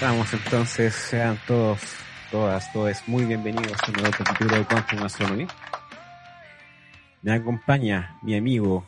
[0.00, 1.80] Vamos entonces, sean todos,
[2.30, 5.46] todas, todos muy bienvenidos a un nuevo capítulo de Quantum Astronomy.
[7.22, 8.84] Me acompaña mi amigo,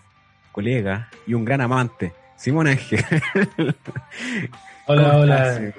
[0.52, 3.02] colega y un gran amante, Simón Ángel.
[4.88, 5.72] Hola, hola.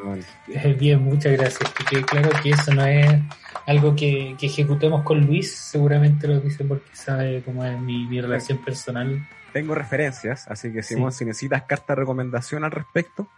[0.49, 1.71] Eh, bien, muchas gracias.
[1.89, 3.07] Que claro que eso no es
[3.65, 9.25] algo que, ejecutemos con Luis, seguramente lo dice porque sabe cómo es mi, relación personal.
[9.53, 13.29] Tengo referencias, así que Simón, si necesitas carta de recomendación al respecto,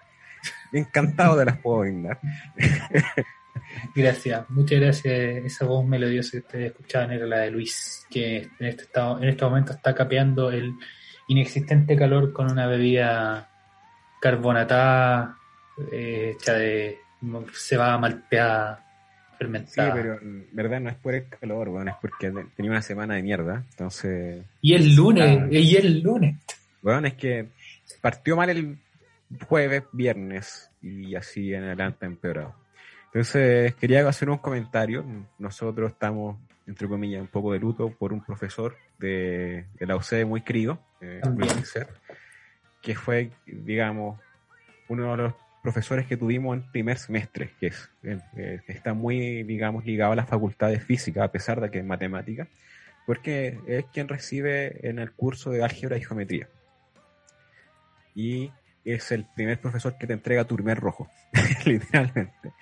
[0.73, 2.19] encantado de las puedo brindar.
[3.95, 5.45] Gracias, muchas gracias.
[5.45, 9.29] Esa voz melodiosa que ustedes escuchaban era la de Luis, que en este, estado, en
[9.29, 10.73] este momento está capeando el
[11.27, 13.49] inexistente calor con una bebida
[14.19, 15.38] carbonatada
[15.91, 16.99] eh, hecha de
[17.53, 18.85] cebada malteada
[19.37, 19.93] fermentada.
[19.93, 23.15] Sí, pero en verdad no es por el calor, bueno, es porque tenía una semana
[23.15, 24.43] de mierda, entonces...
[24.61, 26.35] Y el lunes, y el lunes.
[26.81, 27.47] Bueno, es que
[28.01, 28.77] partió mal el
[29.47, 32.55] jueves, viernes y así en adelante empeorado.
[33.05, 35.05] Entonces quería hacer un comentario.
[35.39, 40.25] Nosotros estamos, entre comillas, un poco de luto por un profesor de, de la UCD
[40.25, 41.21] muy querido, eh,
[42.81, 44.19] que fue, digamos,
[44.89, 49.85] uno de los profesores que tuvimos en primer semestre, que es, eh, está muy, digamos,
[49.85, 52.47] ligado a la facultad de física, a pesar de que es matemática,
[53.05, 56.47] porque es quien recibe en el curso de álgebra y geometría.
[58.15, 58.51] Y
[58.85, 61.09] es el primer profesor que te entrega tu primer rojo,
[61.65, 62.53] literalmente.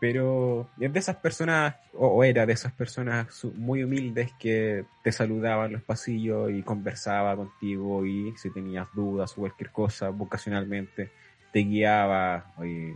[0.00, 5.66] Pero es de esas personas, o, era de esas personas muy humildes que te saludaban
[5.66, 11.12] en los pasillos y conversaba contigo y si tenías dudas o cualquier cosa vocacionalmente
[11.52, 12.52] te guiaba.
[12.64, 12.94] Y,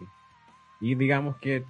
[0.81, 1.65] y digamos que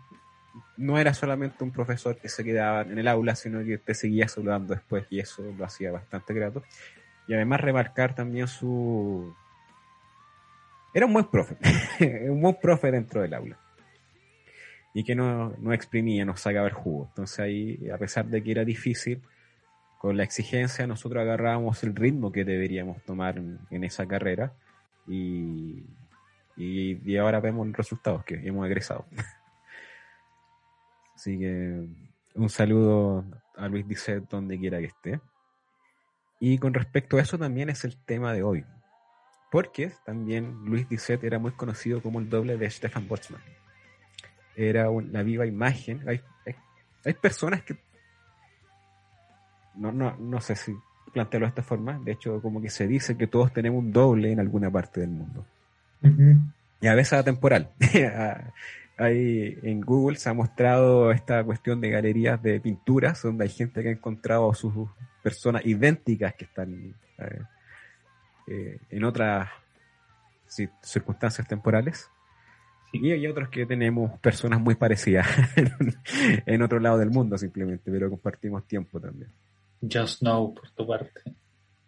[0.76, 4.28] no era solamente un profesor que se quedaba en el aula, sino que te seguía
[4.28, 6.62] saludando después y eso lo hacía bastante grato.
[7.28, 9.34] Y además remarcar también su,
[10.97, 11.56] era un buen profe,
[12.30, 13.58] un buen profe dentro del aula.
[14.94, 17.08] Y que no, no exprimía, nos sacaba el jugo.
[17.08, 19.20] Entonces ahí, a pesar de que era difícil,
[19.98, 24.54] con la exigencia nosotros agarrábamos el ritmo que deberíamos tomar en, esa carrera
[25.06, 25.82] y,
[26.56, 29.06] y, ahora vemos resultados que hemos egresado.
[31.15, 31.87] Así que
[32.34, 33.25] un saludo
[33.56, 35.21] a Luis Disset donde quiera que esté.
[36.41, 38.65] Y con respecto a eso también es el tema de hoy.
[39.50, 43.43] Porque también Luis Disset era muy conocido como el doble de Stefan Boltzmann.
[44.55, 46.06] Era una viva imagen.
[46.09, 46.21] Hay,
[47.05, 47.77] hay, personas que.
[49.75, 50.75] No, no, no sé si
[51.12, 51.99] plantearlo de esta forma.
[51.99, 55.11] De hecho, como que se dice que todos tenemos un doble en alguna parte del
[55.11, 55.47] mundo.
[56.81, 57.71] Y a veces temporal.
[58.99, 63.83] Ahí en Google se ha mostrado esta cuestión de galerías de pinturas donde hay gente
[63.83, 64.72] que ha encontrado sus
[65.22, 67.41] personas idénticas que están eh,
[68.47, 69.50] eh, en otras
[70.81, 72.11] circunstancias temporales.
[72.93, 75.27] Y hay otros que tenemos personas muy parecidas
[76.47, 79.31] en, otro lado del mundo simplemente, pero compartimos tiempo también.
[79.83, 81.21] Just Know, por tu parte.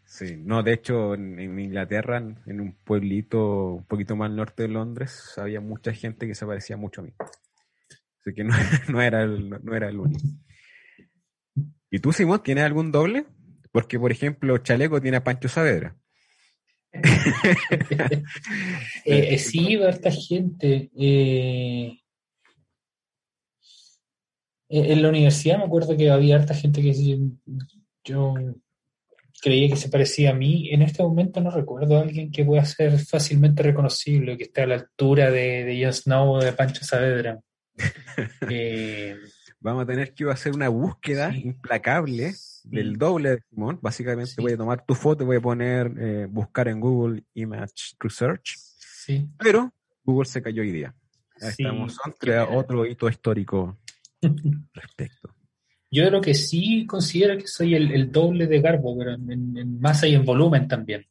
[0.09, 5.35] Sí, no, de hecho en, Inglaterra, en, un pueblito un poquito más norte de Londres,
[5.37, 7.13] había mucha gente que se parecía mucho a mí.
[7.21, 8.55] Así que no,
[9.03, 10.27] era, el, no era el único.
[11.91, 13.27] ¿Y tú, Simón, tienes algún doble?
[13.71, 15.95] Porque, por ejemplo, Chaleco tiene a Pancho Saavedra.
[16.93, 18.25] eh,
[19.05, 20.91] eh sí, harta gente.
[20.97, 22.01] Eh,
[24.71, 26.95] en la universidad me acuerdo que había harta gente que
[28.05, 28.35] yo
[29.41, 30.71] creía que se parecía a mí.
[30.71, 34.67] En este momento no recuerdo a alguien que pueda ser fácilmente reconocible, que esté a
[34.67, 37.39] la altura de, de Jon Snow o de Pancho Saavedra.
[38.51, 39.15] Eh,
[39.61, 43.79] Vamos a tener que hacer una búsqueda implacable del doble de Simón.
[43.83, 48.57] Básicamente voy a tomar tu foto, voy a poner, eh, buscar en Google Image Research.
[48.57, 49.29] Sí.
[49.37, 49.73] Pero
[50.05, 50.95] Google se cayó hoy día.
[51.41, 53.79] Estamos entre otro hito histórico
[54.75, 55.35] respecto.
[55.91, 60.15] Yo creo que sí considero que soy el, doble de Garbo, pero en, masa y
[60.15, 61.07] en volumen también.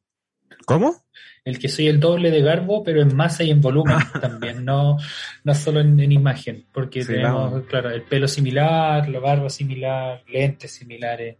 [0.65, 1.03] ¿Cómo?
[1.43, 4.97] El que soy el doble de Garbo, pero en masa y en volumen también, no,
[5.43, 11.37] no solo en, imagen, porque tenemos, claro, el pelo similar, la barba similar, lentes similares,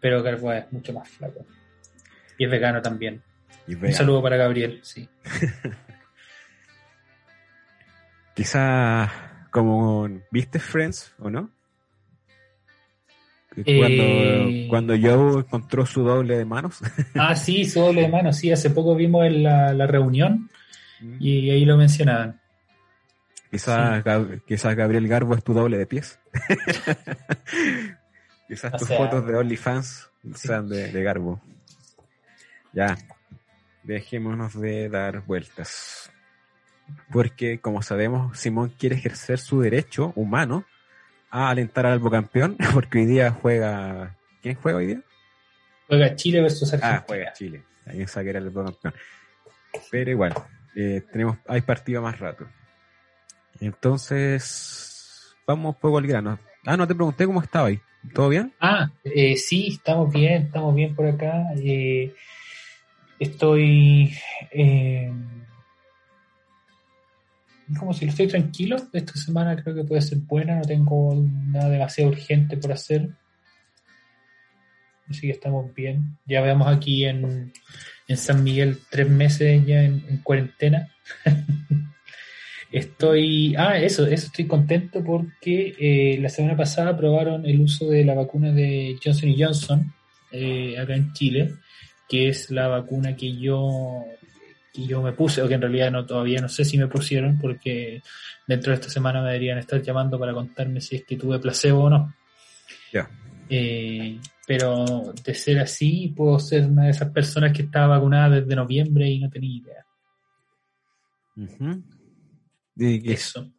[0.00, 1.44] pero Garbo es mucho más flaco.
[2.36, 3.22] Y es vegano también.
[3.66, 5.08] Un saludo para Gabriel, sí.
[8.34, 11.50] Quizá como viste Friends, ¿o no?
[13.64, 16.80] Cuando, eh, cuando Joe encontró su doble de manos.
[17.14, 20.50] ah, sí, su doble de manos, sí, hace poco vimos en la, reunión
[21.00, 21.16] mm.
[21.20, 22.40] y ahí lo mencionaban.
[23.50, 24.04] Quizás,
[24.76, 26.20] Gabriel Garbo es tu doble de pies.
[28.48, 31.40] Quizás tus fotos de OnlyFans sean de, de Garbo.
[32.72, 32.98] Ya,
[33.82, 36.12] dejémonos de dar vueltas.
[37.10, 40.64] Porque, como sabemos, Simón quiere ejercer su derecho humano
[41.30, 44.16] a alentar al campeón, porque hoy día juega.
[44.42, 45.02] ¿Quién juega hoy día?
[45.88, 46.98] Juega Chile versus Argentina.
[47.00, 47.62] Ah, juega Chile.
[47.86, 48.94] Ahí que era el campeón.
[49.90, 50.34] Pero igual,
[50.76, 52.46] eh, tenemos, hay partido más rato.
[53.60, 56.38] Entonces, vamos un poco al grano.
[56.64, 57.80] Ah, no te pregunté cómo estaba ahí.
[58.14, 58.52] ¿Todo bien?
[58.60, 61.44] Ah, eh, sí, estamos bien, estamos bien por acá.
[61.56, 62.14] Eh,
[63.18, 64.12] estoy
[64.52, 65.12] eh,
[67.78, 68.76] como si estoy tranquilo.
[68.92, 73.08] Esta semana creo que puede ser buena, no tengo nada demasiado urgente por hacer.
[75.08, 76.18] Así que estamos bien.
[76.26, 77.52] Ya veamos aquí en,
[78.06, 80.88] en San Miguel tres meses ya en, cuarentena.
[82.72, 83.54] estoy.
[83.56, 88.14] Ah, eso, eso estoy contento porque eh, la semana pasada aprobaron el uso de la
[88.14, 89.94] vacuna de Johnson Johnson
[90.30, 91.54] eh, acá en Chile
[92.08, 94.04] que es la vacuna que yo,
[94.78, 97.38] que yo me puse, o que en realidad no todavía no sé si me pusieron,
[97.38, 98.02] porque
[98.46, 101.84] dentro de esta semana me deberían estar llamando para contarme si es que tuve placebo
[101.84, 102.14] o no.
[102.92, 103.10] Ya.
[103.50, 108.56] Eh, pero de ser así, puedo ser una de esas personas que estaba vacunada desde
[108.56, 109.86] noviembre y no tenía idea.
[112.76, 113.52] Eso.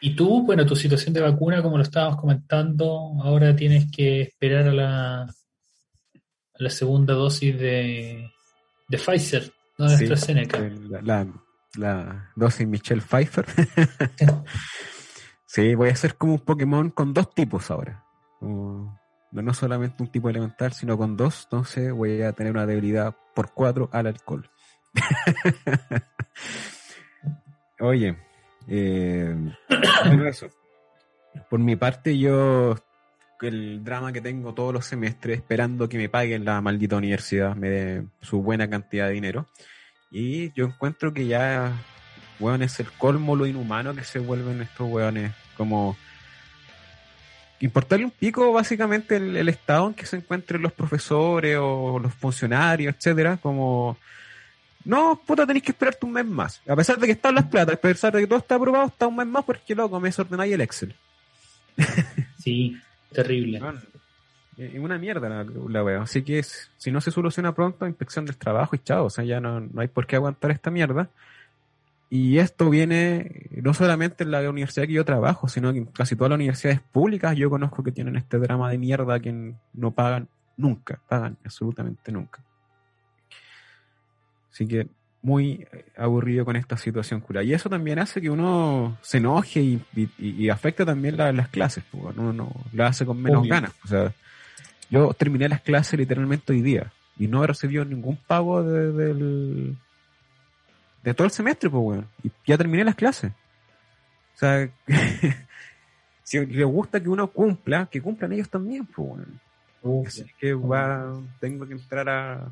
[0.00, 4.68] Y tú, bueno, tu situación de vacuna, como lo estábamos comentando, ahora tienes que esperar
[4.68, 5.34] a la,
[6.58, 8.30] la segunda dosis de,
[8.88, 10.58] de Pfizer, no de AstraZeneca.
[11.02, 11.26] La,
[11.74, 13.46] la, dosis Michelle Pfeiffer.
[15.46, 18.04] sí, voy a hacer como un Pokémon con dos tipos ahora.
[18.40, 21.44] no, solamente un tipo elemental, sino con dos.
[21.44, 24.50] Entonces voy a tener una debilidad por cuatro al alcohol.
[27.80, 28.16] Oye,
[28.68, 29.34] eh.
[31.48, 32.74] Por mi parte, yo
[33.48, 37.68] el drama que tengo todos los semestres esperando que me paguen la maldita universidad, me
[37.68, 39.46] dé su buena cantidad de dinero.
[40.10, 41.72] Y yo encuentro que ya,
[42.38, 45.32] weón, es el colmo lo inhumano que se vuelven estos weones.
[45.56, 45.96] Como
[47.60, 52.94] importarle un pico básicamente el, estado en que se encuentren los profesores o los funcionarios,
[52.96, 53.98] etcétera, como
[54.84, 56.62] no, puta, tenéis que esperarte un mes más.
[56.66, 59.06] A pesar de que están las platas, a pesar de que todo está aprobado, está
[59.06, 60.94] un mes más porque loco, me desordenáis el Excel.
[62.38, 62.80] Sí,
[63.12, 63.60] Terrible.
[64.56, 66.02] es una mierda la, wea.
[66.02, 69.06] Así que si no se soluciona pronto, inspección del trabajo y chao.
[69.06, 71.08] O sea, ya no, hay por qué aguantar esta mierda.
[72.12, 76.16] Y esto viene no solamente en la universidad que yo trabajo, sino que en casi
[76.16, 80.28] todas las universidades públicas yo conozco que tienen este drama de mierda que no pagan
[80.56, 82.42] nunca, pagan absolutamente nunca.
[84.50, 84.88] Así que
[85.22, 87.42] muy eh, aburrido con esta situación cura.
[87.42, 89.82] Y eso también hace que uno se enoje y,
[90.18, 93.72] y, afecta también las clases, pues, uno no, lo hace con menos ganas.
[93.84, 94.12] O sea,
[94.88, 99.76] yo terminé las clases literalmente hoy día y no he recibido ningún pago de, del,
[101.02, 103.32] de todo el semestre, pues, bueno, y ya terminé las clases.
[104.34, 104.70] O sea,
[106.22, 109.24] si les gusta que uno cumpla, que cumplan ellos también, pues, bueno.
[110.06, 111.10] Así que va,
[111.40, 112.50] tengo que entrar a,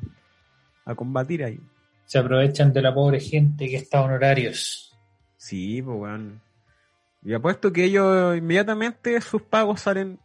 [0.83, 1.59] a combatir ahí
[2.09, 4.97] se aprovechan de la pobre gente que está honorarios.
[5.37, 6.41] Sí, pues, weón.
[7.21, 10.19] Y apuesto que ellos inmediatamente sus pagos salen,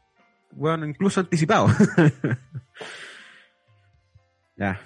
[0.50, 1.73] bueno, incluso anticipados.
[4.57, 4.81] ya,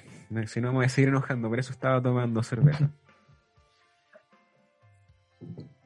[0.47, 2.91] si no me voy a seguir enojando, por eso estaba tomando cerveza.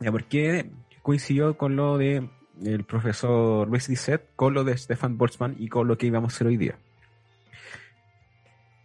[0.01, 0.71] ya, porque
[1.03, 2.27] coincidió con lo de
[2.65, 6.37] el profesor Luis Disset, con lo de Stefan Boltzmann y con lo que íbamos a
[6.37, 6.79] hacer hoy día.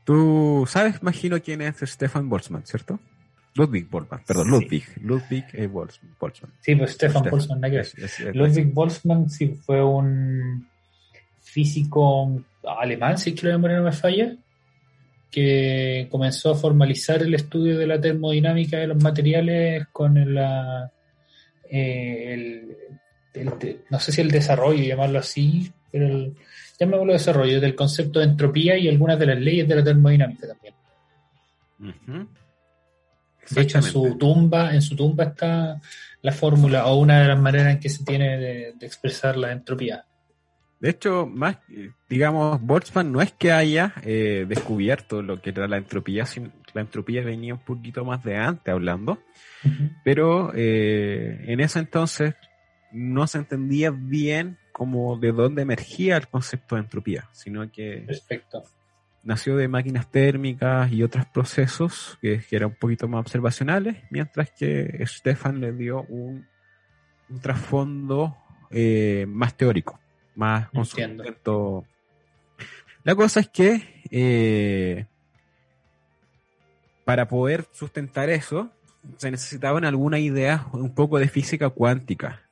[0.08, 2.98] Tú sabes, imagino, quién es Stefan Boltzmann, ¿cierto?
[3.56, 4.86] Ludwig Boltzmann, perdón, Ludwig.
[5.02, 5.68] Ludwig e.
[5.68, 6.54] Boltzmann.
[6.62, 7.60] Sí, pues Stefan Boltzmann,
[8.34, 10.66] Ludwig Boltzmann sí fue un
[11.42, 14.34] físico alemán, si es que la memoria no me falla,
[15.30, 20.90] que comenzó a formalizar el estudio de la termodinámica de los materiales con la,
[21.70, 22.34] eh,
[23.34, 23.46] el,
[23.90, 26.38] no sé si el desarrollo, llamarlo así, pero el,
[26.80, 30.74] llamémoslo desarrollo, del concepto de entropía y algunas de las leyes de la termodinámica también.
[33.50, 35.80] De hecho, en su tumba, en su tumba está
[36.22, 39.52] la fórmula o una de las maneras en que se tiene de, de expresar la
[39.52, 40.06] entropía.
[40.80, 41.58] De hecho, más,
[42.08, 46.82] digamos, Boltzmann no es que haya eh, descubierto lo que era la entropía, sino la
[46.82, 49.18] entropía venía un poquito más de antes hablando,
[50.04, 52.36] pero eh, en ese entonces
[52.92, 58.62] no se entendía bien como de dónde emergía el concepto de entropía, sino que Perfecto.
[59.24, 64.52] nació de máquinas térmicas y otros procesos que, que eran un poquito más observacionales, mientras
[64.52, 66.46] que Stefan le dio un,
[67.28, 68.38] un trasfondo
[68.70, 70.00] eh, más teórico,
[70.36, 71.24] más con Entiendo.
[71.24, 71.86] sustento.
[73.04, 75.08] La cosa es que eh,
[77.04, 78.70] para poder sustentar eso
[79.18, 82.47] se necesitaban algunas ideas un poco de física cuántica.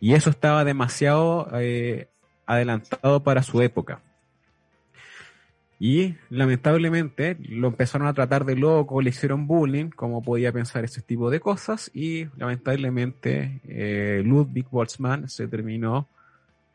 [0.00, 2.08] Y eso estaba demasiado eh,
[2.46, 4.02] adelantado para su época.
[5.78, 11.00] Y lamentablemente lo empezaron a tratar de loco, le hicieron bullying, como podía pensar ese
[11.00, 16.06] tipo de cosas, y lamentablemente eh, Ludwig Boltzmann se terminó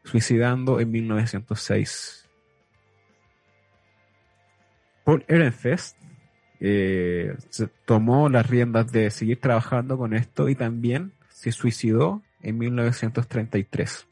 [0.03, 2.27] suicidando en 1906.
[5.03, 5.97] Paul Ehrenfest
[6.59, 7.37] eh,
[7.85, 14.07] tomó las riendas de seguir trabajando con esto y también se suicidó en 1933.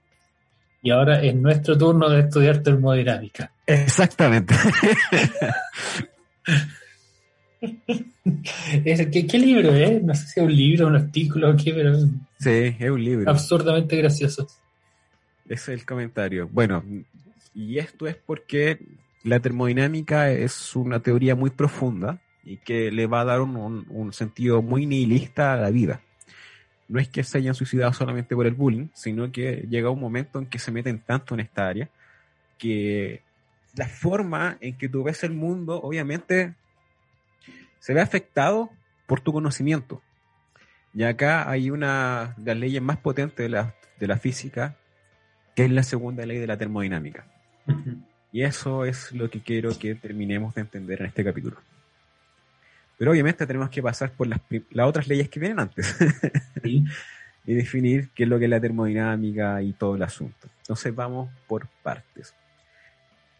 [0.81, 3.51] Y ahora es nuestro turno de estudiar termodinámica.
[3.65, 4.53] Exactamente.
[9.11, 10.03] ¿Qué, qué libro es?
[10.03, 11.95] No sé si es un libro, un artículo o qué, pero
[12.39, 13.29] Sí, es un libro.
[13.29, 14.47] absurdamente gracioso.
[15.45, 16.49] Ese es el comentario.
[16.51, 16.83] Bueno,
[17.53, 18.79] y esto es porque
[19.23, 23.85] la termodinámica es una teoría muy profunda y que le va a dar un, un-
[23.89, 26.01] un sentido muy nihilista a la vida.
[26.93, 30.37] No es que se hayan suicidado solamente por el bullying, sino que llega un momento
[30.37, 31.89] en que se meten tanto en esta área
[32.59, 33.23] que
[33.75, 36.53] la forma en que tú ves el mundo, obviamente,
[37.79, 38.69] se ve afectado
[39.07, 40.03] por tu conocimiento.
[40.93, 44.75] Y acá hay una de las leyes más potentes de la, de la física,
[45.55, 47.25] que es la segunda ley de la termodinámica.
[48.31, 51.57] Y eso es lo que quiero que terminemos de entender en este capítulo.
[52.97, 54.39] Pero obviamente tenemos que pasar por las,
[54.71, 55.95] las otras leyes que vienen antes
[56.63, 56.85] Sí.
[57.45, 60.47] y definir qué es lo que es la termodinámica y todo el asunto.
[60.59, 62.33] Entonces vamos por partes.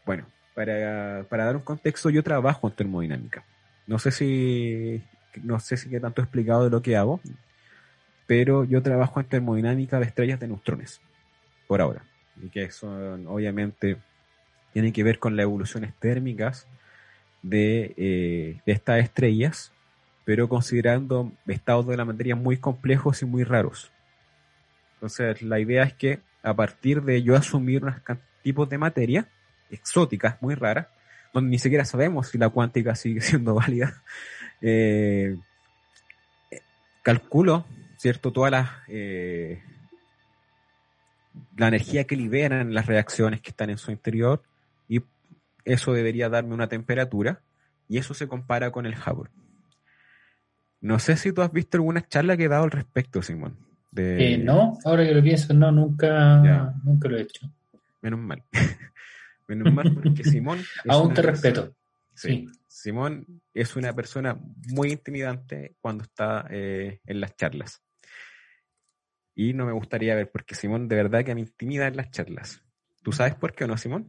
[0.06, 3.44] Bueno, para, para dar un contexto, yo trabajo en termodinámica.
[3.88, 5.02] No sé si
[5.42, 7.20] no sé si qué tanto he explicado de lo que hago,
[8.28, 11.02] pero yo trabajo en termodinámica de estrellas de neutrones,
[11.68, 12.04] por ahora.
[12.42, 13.98] Y que son, obviamente,
[14.74, 16.68] tienen que ver con las evoluciones térmicas
[17.44, 19.72] de, eh, de estas estrellas,
[20.26, 23.92] pero considerando estados de la materia muy complejos y muy raros.
[24.96, 27.96] Entonces, la idea es que a partir de yo asumir unos
[28.42, 29.28] tipos de materia
[29.70, 30.88] exóticas, muy raras,
[31.34, 34.02] donde ni siquiera sabemos si la cuántica sigue siendo válida,
[34.62, 35.38] eh,
[37.02, 37.66] calculo,
[37.98, 38.32] ¿cierto?
[38.32, 38.70] Todas las.
[38.88, 39.62] eh,
[41.58, 44.44] la energía que liberan las reacciones que están en su interior
[45.66, 47.42] eso debería darme una temperatura
[47.88, 49.32] y eso se compara con el Hubble.
[50.82, 53.58] No sé si tú has visto alguna charla que he dado al respecto, Simón.
[53.92, 54.34] De...
[54.34, 56.74] Eh, no, ahora que lo pienso, no, nunca, Ya.
[56.84, 57.50] nunca lo he hecho.
[58.02, 58.44] Menos mal.
[59.48, 60.60] Menos mal porque Simón...
[60.90, 61.76] Aún te persona- respeto.
[62.16, 62.28] Sí.
[62.30, 62.48] Sí.
[62.68, 64.38] Simón es una persona
[64.70, 67.82] muy intimidante cuando está eh, en las charlas.
[69.36, 72.62] Y no me gustaría ver, porque Simón de verdad que me intimida en las charlas.
[73.04, 74.06] ¿Tú sabes por qué o no, Simón?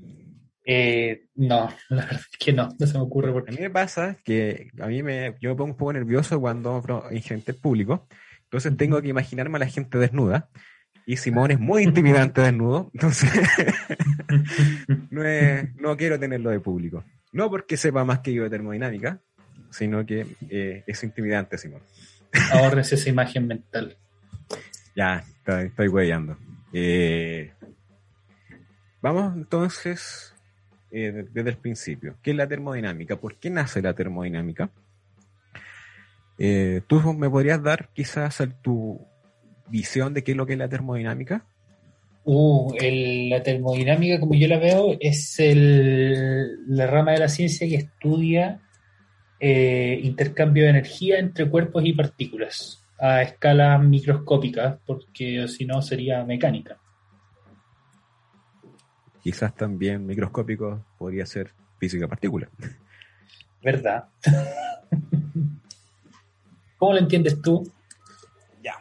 [0.65, 3.71] Eh, no, la verdad es que no, no se me ocurre por A mí me
[3.71, 8.07] pasa que a mí me, yo me pongo un poco nervioso cuando en gente público.
[8.45, 10.49] Entonces tengo que imaginarme a la gente desnuda.
[11.07, 12.91] Y Simón es muy intimidante desnudo.
[12.95, 13.31] Entonces
[15.11, 17.05] no, es- no quiero tenerlo de público.
[17.33, 19.21] No porque sepa más que yo de termodinámica,
[19.71, 21.83] sino que eh, es intimidante, Simón.
[22.53, 23.97] Ahorres esa imagen mental.
[24.95, 26.37] Ya, estoy, estoy huellando.
[26.73, 27.53] Eh,
[29.03, 30.34] vamos entonces
[30.95, 32.17] eh, de- desde el principio.
[32.23, 33.17] ¿Qué es la termodinámica?
[33.17, 34.71] ¿Por qué nace la termodinámica?
[36.39, 39.01] Eh, ¿Tú me podrías dar quizás tu
[39.69, 41.45] visión de qué es lo que es la termodinámica?
[42.25, 42.73] Uh,
[43.29, 48.61] la termodinámica, como yo la veo, es la rama de la ciencia que estudia
[49.41, 56.25] eh, intercambio de energía entre cuerpos y partículas a escalas microscópicas, porque si no sería
[56.25, 56.79] mecánica.
[59.25, 61.51] Quizás también microscópico podría ser
[61.81, 62.47] física partícula.
[63.63, 64.05] ¿Verdad?
[66.77, 67.73] ¿Cómo lo entiendes tú?
[68.63, 68.75] Ya.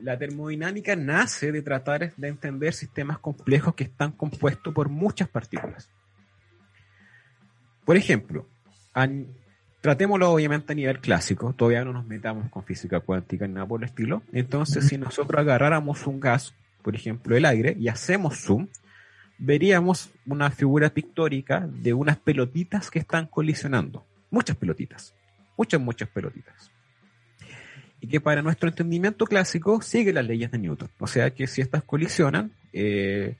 [0.00, 5.88] La termodinámica nace de tratar de entender sistemas complejos que están compuestos por muchas partículas.
[7.84, 8.48] Por ejemplo,
[8.92, 9.28] an-
[9.80, 13.80] tratémoslo obviamente a nivel clásico, todavía no nos metamos con física cuántica ni nada por
[13.80, 14.24] el estilo.
[14.32, 18.66] Entonces, si nosotros agarráramos un gas, por ejemplo el aire, y hacemos zoom,
[19.44, 24.06] veríamos una figura pictórica de unas pelotitas que están colisionando.
[24.30, 25.14] Muchas pelotitas.
[25.56, 26.70] Muchas, muchas pelotitas.
[28.00, 30.88] Y que para nuestro entendimiento clásico sigue las leyes de Newton.
[31.00, 33.34] O sea que si estas colisionan, eh,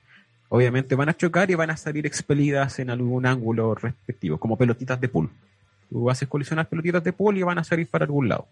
[0.49, 4.99] obviamente van a chocar y van a salir expelidas en algún ángulo respectivo, como pelotitas
[4.99, 5.29] de pool.
[5.89, 8.45] Tú haces colisionar pelotitas de pool y van a salir para algún lado.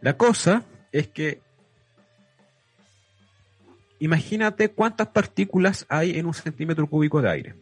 [0.00, 1.40] La cosa es que
[4.04, 7.54] imagínate cuántas partículas hay en un centímetro cúbico de aire.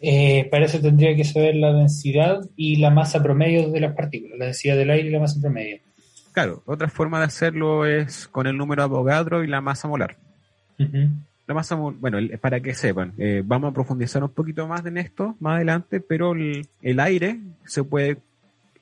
[0.00, 4.38] Eh, para eso tendría que saber la densidad y la masa promedio de las partículas,
[4.38, 5.78] la densidad del aire y la masa promedio.
[6.32, 10.16] Claro, otra forma de hacerlo es con el número de Avogadro y la masa molar.
[11.46, 15.36] La masa, bueno, para que sepan, eh, vamos a profundizar un poquito más en esto
[15.40, 18.18] más adelante, pero el, aire se puede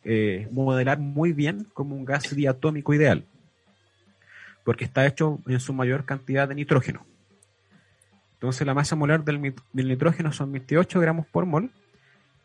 [0.04, 3.24] eh, modelar muy bien como un gas diatómico ideal,
[4.64, 7.06] porque está hecho en su mayor cantidad de nitrógeno.
[8.34, 11.70] Entonces la masa molar del, nitrógeno son 28 gramos por mol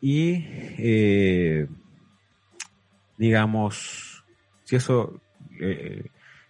[0.00, 0.44] y
[0.78, 1.66] eh,
[3.18, 4.24] digamos,
[4.64, 5.20] si eso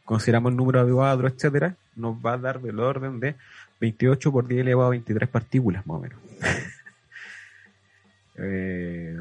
[0.04, 3.36] consideramos el número de etcétera, nos va a dar del orden de
[3.80, 6.18] 28 por 10 elevado a 23 partículas, más o menos.
[8.38, 9.20] eh,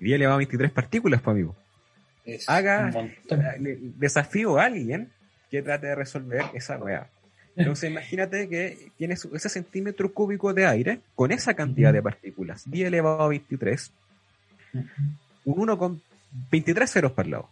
[0.00, 1.56] 10 elevado a 23 partículas, pues, amigo.
[2.46, 2.90] Haga,
[3.58, 5.10] desafío a alguien
[5.50, 7.08] que trate de resolver esa weá.
[7.54, 12.88] Entonces, imagínate que tienes ese centímetro cúbico de aire con esa cantidad de partículas, 10
[12.88, 13.92] elevado a 23,
[14.72, 14.84] un
[15.44, 16.02] 1 con
[16.50, 17.48] 23 ceros para el lado.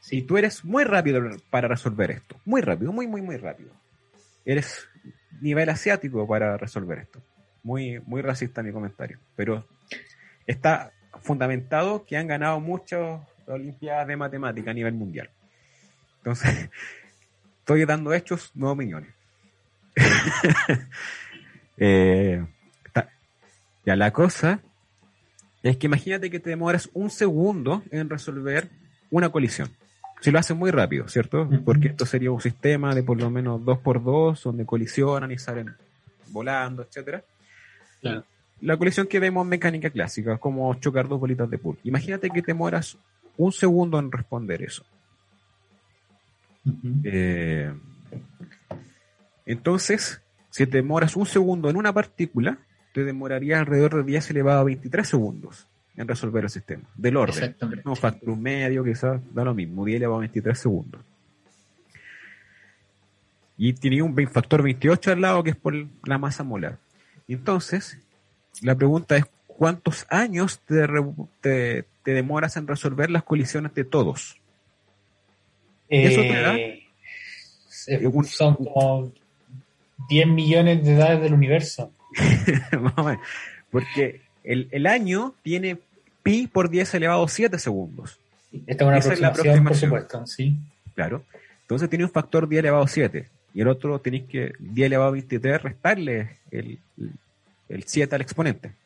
[0.00, 1.20] Si tú eres muy rápido
[1.50, 3.70] para resolver esto, muy rápido, muy, muy, muy rápido
[4.44, 4.88] eres
[5.40, 7.20] nivel asiático para resolver esto.
[7.62, 9.18] Muy, muy racista mi comentario.
[9.36, 9.64] Pero
[10.46, 13.20] está fundamentado que han ganado muchas
[13.54, 15.30] Olimpiadas de Matemática a nivel mundial.
[16.18, 16.70] Entonces,
[17.60, 19.10] estoy dando hechos, no opiniones.
[21.82, 22.44] Eh,
[23.86, 24.60] ya la cosa
[25.62, 28.68] es que imagínate que te demoras un segundo en resolver
[29.10, 29.70] una colisión
[30.20, 31.48] si lo hacen muy rápido, ¿cierto?
[31.64, 35.38] Porque esto sería un sistema de por lo menos dos por dos, donde colisionan y
[35.38, 35.74] salen
[36.28, 37.24] volando, etcétera.
[38.60, 41.78] La colisión que vemos en mecánica clásica, como chocar dos bolitas de pool.
[41.84, 42.98] Imagínate que te demoras
[43.44, 44.84] un segundo en responder eso.
[47.04, 47.72] Eh,
[49.46, 52.58] entonces, si te demoras un segundo en una partícula,
[52.92, 57.56] te demoraría alrededor de 10 elevado a 23 segundos en resolver el sistema, del orden.
[57.84, 61.00] Un factor medio, quizás, da lo mismo, 10 elevado a 23 segundos.
[63.56, 65.74] Y tiene un factor 28 al lado que es por
[66.04, 66.78] la masa molar.
[67.28, 67.98] Entonces,
[68.62, 69.24] la pregunta es,
[69.60, 74.38] ¿cuántos años te, demoras en resolver las colisiones de todos?
[75.86, 76.56] Eso te da...
[76.56, 76.86] Eh,
[78.24, 79.12] son como
[80.08, 81.92] 10 millones de edades del universo.
[83.70, 85.76] Porque el, el, año tiene
[86.22, 88.18] pi por 10 elevado a 7 segundos.
[88.66, 90.56] Esta es una aproximación, por supuesto, sí.
[90.94, 91.22] Claro.
[91.60, 93.28] Entonces tiene un factor 10 elevado a 7.
[93.52, 96.78] Y el otro tenéis que 10 elevado a 23 restarle el,
[97.68, 98.79] el 7 al exponente.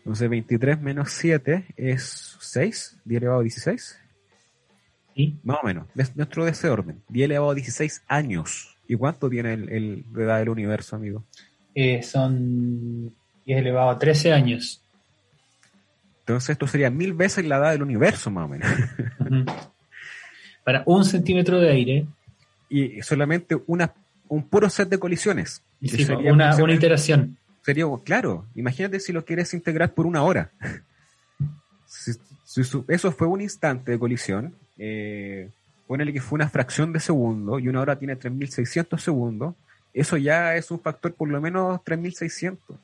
[0.00, 3.98] Entonces 23 menos 7 es 6, 10 elevado a 16.
[5.14, 5.36] ¿Sí?
[5.42, 7.02] Más o menos, dentro de ese orden.
[7.08, 8.76] 10 elevado a 16 años.
[8.88, 11.24] ¿Y cuánto tiene el, el de edad del universo, amigo?
[11.74, 13.12] Eh, son
[13.44, 14.82] 10 elevado a 13 años.
[16.20, 18.68] Entonces esto sería mil veces la edad del universo, más o menos.
[20.64, 22.06] Para un centímetro de aire.
[22.68, 23.92] Y solamente una,
[24.28, 25.62] un puro set de colisiones.
[26.24, 27.36] una, una iteración.
[27.62, 30.50] Sería, claro, imagínate si lo quieres integrar por una hora.
[31.86, 32.12] si,
[32.88, 35.48] eso fue un instante de colisión, eh,
[35.86, 39.54] ponele que fue una fracción de segundo y una hora tiene 3600 segundos,
[39.92, 42.76] eso ya es un factor por lo menos 3600.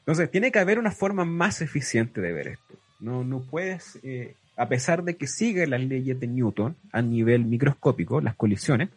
[0.00, 2.74] Entonces, tiene que haber una forma más eficiente de ver esto.
[3.00, 7.44] No, no puedes, eh, a pesar de que sigue las leyes de Newton a nivel
[7.44, 8.88] microscópico, las colisiones,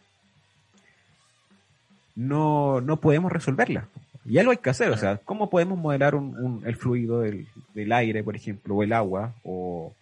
[2.14, 3.84] no, no podemos resolverlas.
[4.24, 8.22] Y algo hay que hacer, o sea, ¿cómo podemos modelar un, el fluido del, aire,
[8.22, 9.94] por ejemplo, o el agua, o,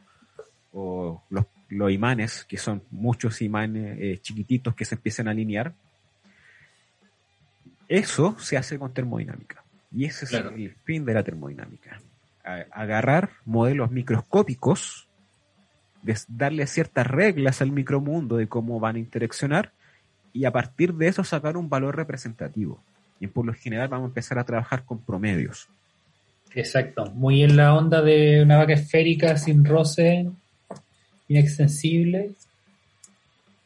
[1.31, 5.73] los, imanes, que son muchos imanes eh, chiquititos que se empiezan a alinear?
[7.89, 9.63] Eso se hace con termodinámica.
[9.93, 12.01] Y ese es el fin de la termodinámica.
[12.43, 15.09] agarrar modelos microscópicos,
[16.29, 19.73] darle ciertas reglas al micromundo de cómo van a interaccionar
[20.33, 22.83] y a partir de eso sacar un valor representativo.
[23.21, 25.69] Y por lo general vamos a empezar a trabajar con promedios.
[26.55, 30.31] Exacto, muy en la onda de una vaca esférica sin roce,
[31.29, 32.31] inextensible.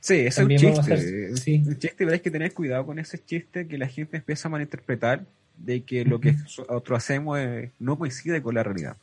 [0.01, 1.37] Sí, es un chiste.
[1.37, 1.63] sí.
[1.65, 4.51] Un chiste, pero hay que tener cuidado con ese chiste que la gente empieza a
[4.51, 5.25] malinterpretar
[5.57, 7.39] de que lo que nosotros hacemos
[7.79, 8.97] no coincide con la realidad.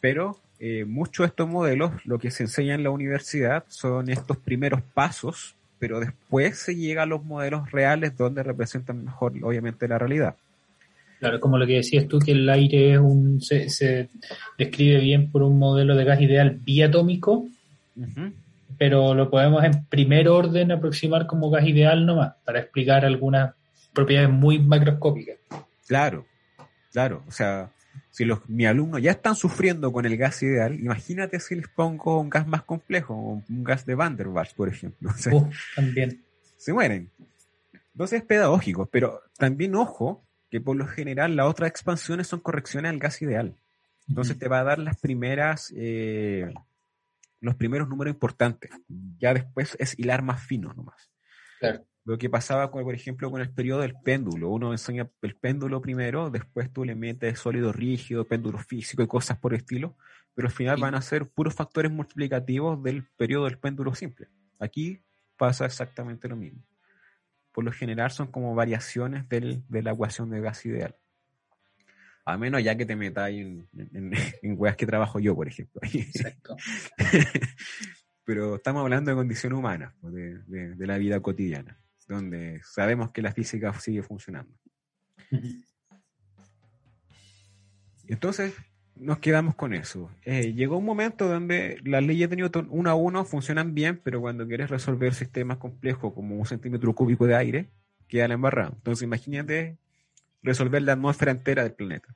[0.00, 4.36] Pero eh, muchos de estos modelos, lo que se enseña en la universidad son estos
[4.38, 9.98] primeros pasos, pero después se llega a los modelos reales donde representan mejor, obviamente, la
[9.98, 10.36] realidad.
[11.18, 14.08] Claro, como lo que decías tú, que el aire es un, se,
[14.58, 17.46] describe bien por un modelo de gas ideal biatómico,
[18.78, 23.54] pero lo podemos en primer orden aproximar como gas ideal nomás, para explicar algunas
[23.92, 25.36] propiedades muy macroscópicas.
[25.86, 26.26] Claro,
[26.92, 27.22] claro.
[27.26, 27.70] O sea,
[28.10, 32.20] si los, mi alumnos ya están sufriendo con el gas ideal, imagínate si les pongo
[32.20, 35.10] un gas más complejo, un gas de Van der Waals, por ejemplo.
[35.76, 36.24] también.
[36.56, 37.10] Se mueren.
[37.94, 42.90] Entonces es pedagógico, pero también ojo que por lo general las otras expansiones son correcciones
[42.90, 43.54] al gas ideal.
[44.08, 46.52] Entonces te va a dar las primeras, eh,
[47.40, 48.72] los primeros números importantes.
[49.18, 51.10] Ya después es hilar más fino nomás.
[51.60, 51.84] Claro.
[52.04, 54.48] Lo que pasaba, con, por ejemplo, con el periodo del péndulo.
[54.48, 59.38] Uno enseña el péndulo primero, después tú le metes sólido rígido, péndulo físico y cosas
[59.38, 59.96] por el estilo,
[60.34, 64.28] pero al final van a ser puros factores multiplicativos del periodo del péndulo simple.
[64.58, 65.02] Aquí
[65.36, 66.62] pasa exactamente lo mismo
[67.52, 70.96] por lo general son como variaciones del, de la ecuación de gas ideal.
[72.24, 75.80] A menos ya que te metas en, en, en weas que trabajo yo, por ejemplo.
[75.82, 76.56] Exacto.
[78.24, 81.80] Pero estamos hablando de condiciones humanas, pues, de, de, la vida cotidiana,
[82.14, 84.52] donde sabemos que la física sigue funcionando.
[88.06, 88.54] Entonces,
[88.96, 90.10] nos quedamos con eso.
[90.24, 94.20] Eh, llegó un momento donde las leyes de Newton uno a uno funcionan bien, pero
[94.20, 97.70] cuando quieres resolver sistemas complejos como un centímetro cúbico de aire,
[98.08, 98.72] queda la embarrada.
[98.74, 99.78] Entonces imagínate
[100.42, 102.14] resolver la atmósfera entera del planeta.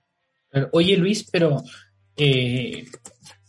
[0.73, 1.63] Oye Luis, pero
[2.17, 2.87] eh,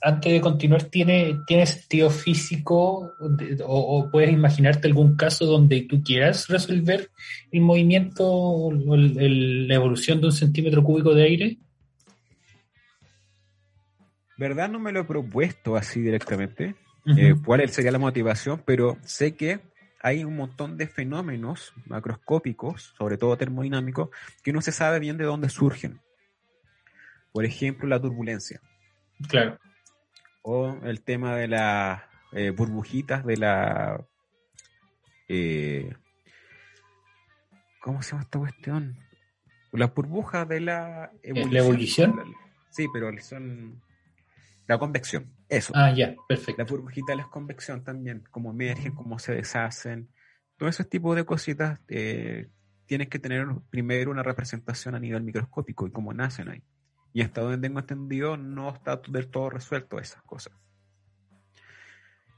[0.05, 3.11] antes de continuar, ¿tiene, ¿tiene sentido físico
[3.65, 7.09] o, puedes imaginarte algún caso donde tú quieras resolver
[7.51, 11.57] el movimiento o la evolución de un centímetro cúbico de aire?
[14.37, 16.75] verdad no me lo he propuesto así directamente,
[17.17, 19.61] eh, cuál sería la motivación, pero sé que
[20.03, 24.09] hay un montón de fenómenos macroscópicos, sobre todo termodinámicos,
[24.43, 25.99] que no se sabe bien de dónde surgen.
[27.31, 28.61] Por ejemplo, la turbulencia.
[29.27, 29.57] Claro.
[30.47, 34.05] O el tema de las eh, burbujitas de la...
[35.27, 35.91] Eh,
[37.81, 38.95] ¿Cómo se llama esta cuestión?
[39.71, 41.53] Las burbujas de la evolución.
[41.53, 42.35] ¿La evolución?
[42.69, 43.81] Sí, pero son
[44.67, 45.73] la convección, eso.
[45.75, 46.61] Ah, ya, perfecto.
[46.61, 50.09] La burbujita de la convección también, cómo emergen, cómo se deshacen.
[50.57, 52.49] Todo ese tipo de cositas eh,
[52.85, 56.63] tienes que tener primero una representación a nivel microscópico y cómo nacen ahí.
[57.15, 60.51] Y hasta donde tengo entendido, no está del todo resuelto esas cosas.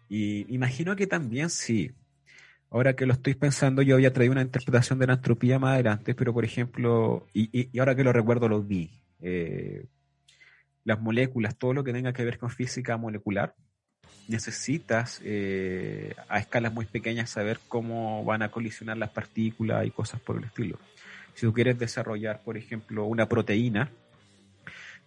[0.08, 1.94] Y imagino que también sí.
[2.70, 6.14] Ahora que lo estoy pensando, yo había traído una interpretación de la entropía más adelante,
[6.14, 8.92] pero por ejemplo, y, ahora que lo recuerdo, lo vi.
[9.20, 9.88] Eh,
[10.84, 13.56] las moléculas, todo lo que tenga que ver con física molecular,
[14.28, 20.22] necesitas eh, a escalas muy pequeñas saber cómo van a colisionar las partículas y cosas
[20.22, 20.78] por el estilo.
[21.34, 23.90] Si tú quieres desarrollar, por ejemplo, una proteína,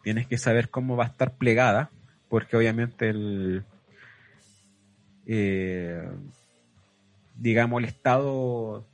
[0.03, 1.91] tienes que saber cómo va a estar plegada,
[2.29, 3.65] porque obviamente el,
[5.27, 6.09] eh,
[7.37, 8.87] digamos, el estado,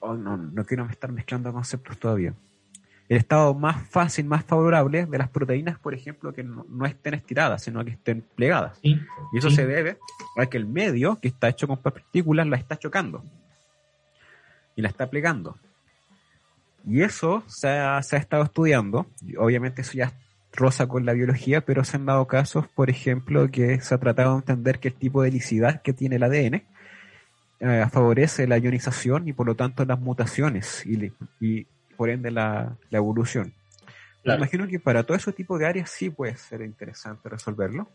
[0.00, 2.34] oh, no, no quiero estar mezclando conceptos todavía
[3.08, 7.62] el estado más fácil, más favorable de las proteínas, por ejemplo, que no, estén estiradas,
[7.62, 8.78] sino que estén plegadas.
[8.82, 8.98] y
[9.36, 9.98] eso se debe
[10.36, 13.22] a que el medio que está hecho con partículas la está chocando
[14.74, 15.56] y la está plegando.
[16.86, 19.06] Y eso se ha, se ha estado estudiando,
[19.38, 20.12] obviamente eso ya
[20.52, 24.32] rosa con la biología, pero se han dado casos, por ejemplo, que se ha tratado
[24.32, 26.62] de entender que el tipo de helicidad que tiene el ADN
[27.60, 31.66] eh, favorece la ionización y por lo tanto las mutaciones y, y
[31.96, 33.52] por ende la, evolución.
[34.24, 37.88] Me imagino que para todo ese tipo de áreas sí puede ser interesante resolverlo.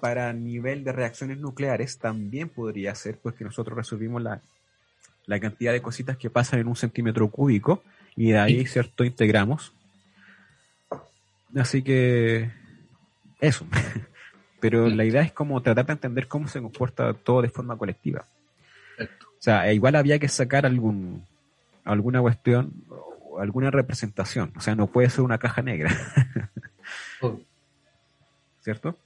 [0.00, 4.40] Para nivel de reacciones nucleares también podría ser, porque nosotros resolvimos la,
[5.38, 7.82] cantidad de cositas que pasan en un centímetro cúbico
[8.16, 9.72] y de ahí, ¿cierto?, integramos.
[11.54, 12.50] Así que
[13.40, 13.66] eso.
[14.60, 18.26] Pero la idea es como tratar de entender cómo se comporta todo de forma colectiva.
[19.00, 21.24] O sea, igual había que sacar algún,
[21.84, 22.84] alguna cuestión,
[23.40, 24.52] alguna representación.
[24.56, 25.90] O sea, no puede ser una caja negra.
[28.60, 28.98] ¿Cierto?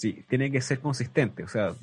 [0.00, 1.44] Sí, tiene que ser consistente.
[1.44, 1.74] O sea,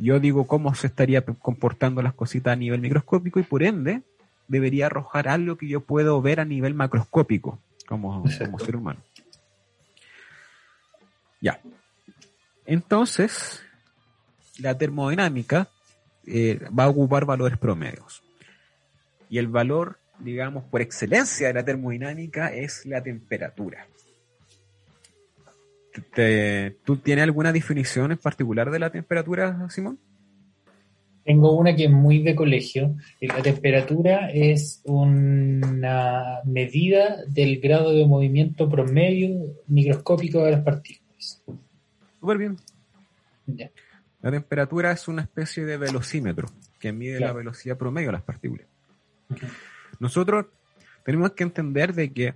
[0.00, 4.02] yo digo cómo se estaría comportando las cositas a nivel microscópico y por ende
[4.48, 9.00] debería arrojar algo que yo puedo ver a nivel macroscópico como, ser humano.
[11.40, 11.60] Ya.
[12.64, 13.62] Entonces,
[14.58, 15.68] la termodinámica
[16.26, 18.22] eh, va a ocupar valores promedios.
[19.28, 23.86] Y el valor, digamos, por excelencia de la termodinámica es la temperatura.
[26.14, 29.98] Te- ¿Tú tienes alguna definición en particular de la temperatura, Simón?
[31.24, 32.94] Tengo una que es muy de colegio.
[33.20, 41.42] y La temperatura es una medida del grado de movimiento promedio microscópico de las partículas.
[42.20, 42.56] Súper bien.
[43.46, 43.70] Ya.
[44.22, 48.66] La temperatura es una especie de velocímetro que mide la velocidad promedio de las partículas.
[49.98, 50.46] Nosotros
[51.04, 52.34] tenemos que entender de que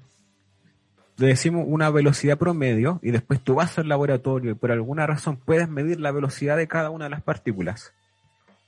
[1.20, 5.36] le decimos una velocidad promedio y después tú vas al laboratorio y por alguna razón
[5.36, 7.92] puedes medir la velocidad de cada una de las partículas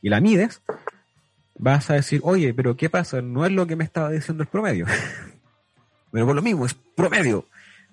[0.02, 0.60] y la mides,
[1.58, 3.22] vas a decir, oye, pero ¿qué pasa?
[3.22, 4.84] No es lo que me estaba diciendo el promedio.
[6.10, 7.46] pero por lo mismo, es promedio.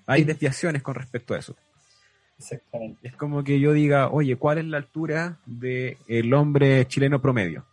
[0.05, 1.55] Hay desviaciones con respecto a eso.
[2.37, 3.07] Exactamente.
[3.07, 7.65] Es como que yo diga, oye, ¿cuál es la altura del hombre chileno promedio?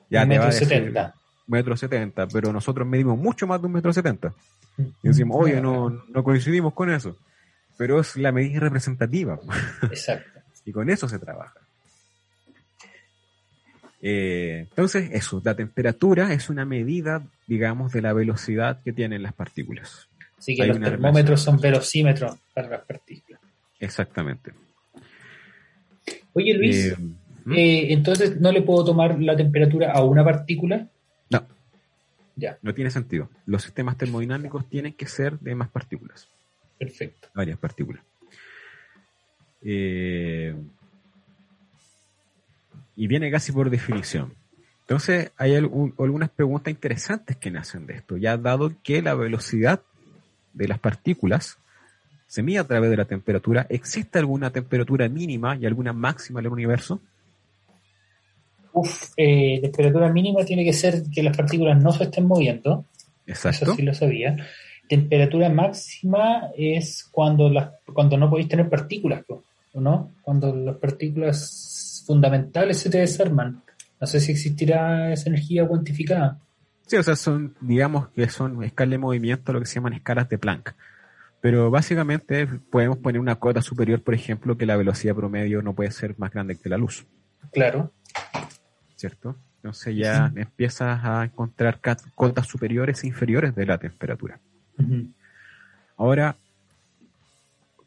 [0.00, 1.14] Un te va a metro decir, setenta.
[1.46, 4.34] metro setenta, pero nosotros medimos mucho más de un metro setenta.
[4.78, 4.92] Y Mm.
[5.02, 7.16] decimos, oye, no, no coincidimos con eso.
[7.76, 9.38] Pero es la medida representativa
[9.82, 10.40] Exacto.
[10.64, 11.60] y con eso se trabaja.
[14.02, 19.32] Eh, entonces, eso, la temperatura es una medida, digamos, de la velocidad que tienen las
[19.32, 20.08] partículas.
[20.38, 23.40] Así que Hay los termómetros son velocímetros para las partículas.
[23.80, 24.52] Exactamente.
[26.34, 26.96] Oye, Luis, Eh,
[27.46, 27.52] ¿hmm?
[27.54, 30.86] eh, entonces no le puedo tomar la temperatura a una partícula.
[32.36, 33.28] No, Ya, no tiene sentido.
[33.46, 36.28] Los sistemas termodinámicos tienen que ser de más partículas.
[36.78, 37.28] perfecto.
[37.34, 38.02] varias partículas.
[39.62, 40.54] Eh,
[42.96, 44.34] y viene casi por definición.
[44.80, 49.80] Entonces, hay algún- algunas preguntas interesantes que nacen de esto, ya dado que la velocidad
[50.52, 51.56] de las partículas
[52.26, 56.46] se mide a través de la temperatura, ¿existe alguna temperatura mínima y alguna máxima en
[56.46, 57.00] el universo?
[58.74, 62.84] Uf, eh, temperatura mínima tiene que ser que las partículas no se estén moviendo.
[63.26, 63.64] Exacto.
[63.64, 64.36] Eso sí lo sabía.
[64.88, 70.10] Temperatura máxima es cuando las cuando no podéis tener partículas, po, ¿o ¿no?
[70.22, 73.62] Cuando las partículas fundamentales se te desarman.
[74.00, 76.38] No sé si existirá esa energía cuantificada.
[76.86, 80.28] Sí, o sea, son, digamos que son escalas de movimiento, lo que se llaman escalas
[80.28, 80.74] de Planck.
[81.40, 85.90] Pero básicamente podemos poner una cota superior, por ejemplo, que la velocidad promedio no puede
[85.90, 87.06] ser más grande que la luz,
[87.52, 87.92] Claro.
[89.04, 89.36] ¿Cierto?
[89.56, 91.78] Entonces ya empiezas a encontrar
[92.14, 94.40] cotas superiores e inferiores de la temperatura.
[95.98, 96.36] Ahora,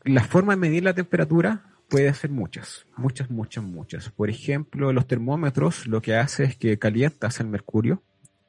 [0.03, 4.10] la forma de medir la temperatura puede ser muchas, muchas, muchas, muchas.
[4.12, 8.03] Por ejemplo, los termómetros lo que hace es que calientas el mercurio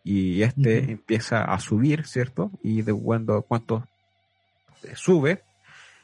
[0.04, 2.50] y este empieza a subir, ¿cierto?
[2.62, 3.88] Y de cuando cuánto
[4.82, 5.42] eh, sube,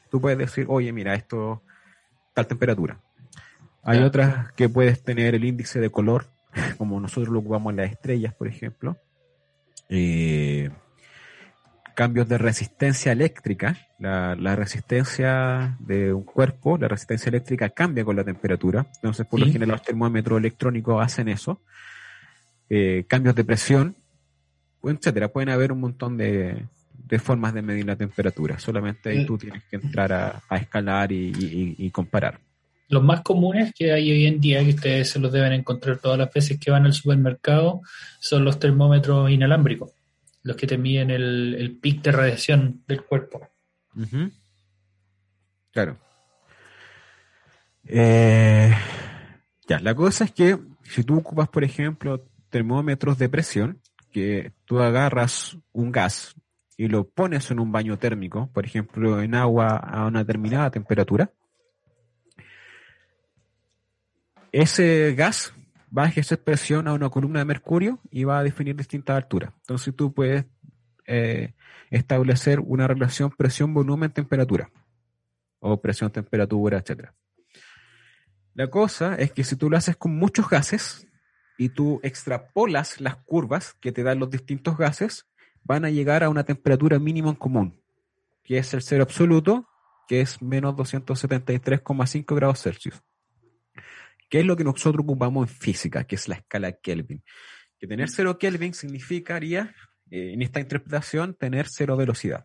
[0.09, 1.61] tú puedes decir, oye, mira, esto
[2.33, 2.99] tal temperatura.
[3.83, 6.25] Hay otras que puedes tener el índice de color,
[6.77, 8.97] como nosotros lo ocupamos en las estrellas, por ejemplo.
[9.89, 10.69] Eh,
[11.95, 13.77] cambios de resistencia eléctrica.
[13.99, 18.85] La, la resistencia de un cuerpo, la resistencia eléctrica cambia con la temperatura.
[18.95, 19.53] Entonces, por lo Sí.
[19.53, 21.61] general, los termómetros electrónicos hacen eso.
[22.69, 23.95] Eh, cambios de presión,
[24.83, 25.29] etcétera.
[25.29, 28.59] Pueden haber un montón de, de formas de medir la temperatura.
[28.59, 32.39] Solamente ahí tú tienes que entrar a, a escalar y, y- y comparar.
[32.87, 36.17] Los más comunes que hay hoy en día, que ustedes se los deben encontrar todas
[36.17, 37.81] las veces que van al supermercado,
[38.19, 39.91] son los termómetros inalámbricos,
[40.43, 43.47] los que te miden el, el pic de radiación del cuerpo.
[45.71, 45.97] Claro.
[47.87, 48.73] Eh,
[49.67, 54.79] ya, la cosa es que si tú ocupas, por ejemplo, termómetros de presión, que tú
[54.79, 56.35] agarras un gas
[56.77, 61.31] y lo pones en un baño térmico, por ejemplo, en agua a una determinada temperatura,
[64.61, 65.53] ese gas
[65.95, 69.51] va a ejercer presión a una columna de mercurio y va a definir distintas alturas.
[69.61, 70.45] Entonces tú puedes
[71.05, 71.53] eh,
[71.89, 74.71] establecer una relación presión-volumen-temperatura
[75.59, 77.13] o presión-temperatura, etcétera.
[78.53, 81.05] La cosa es que si tú lo haces con muchos gases
[81.57, 85.25] y tú extrapolas las curvas que te dan los distintos gases,
[85.65, 87.81] van a llegar a una temperatura mínima en común,
[88.41, 89.67] que es el cero absoluto,
[90.07, 93.03] que es menos 273,5 grados Celsius.
[94.29, 97.23] ¿Qué es lo que nosotros ocupamos en física, que es la escala Kelvin?
[97.79, 99.73] Que tener cero Kelvin significaría,
[100.09, 102.43] eh, en esta interpretación, tener cero velocidad.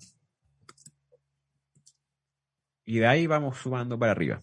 [2.85, 4.43] Y de ahí vamos sumando para arriba.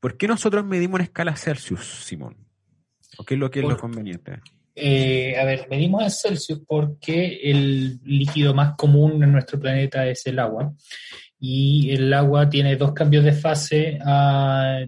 [0.00, 2.36] ¿Por qué nosotros medimos en escala Celsius, Simón?
[3.18, 4.40] ¿O qué es lo que es lo conveniente?
[4.74, 10.26] Eh, a ver, medimos en Celsius porque el líquido más común en nuestro planeta es
[10.26, 10.74] el agua.
[11.38, 14.84] Y el agua tiene dos cambios de fase a,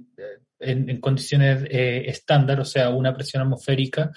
[0.61, 4.13] en, condiciones eh, estándar, o sea, una presión atmosférica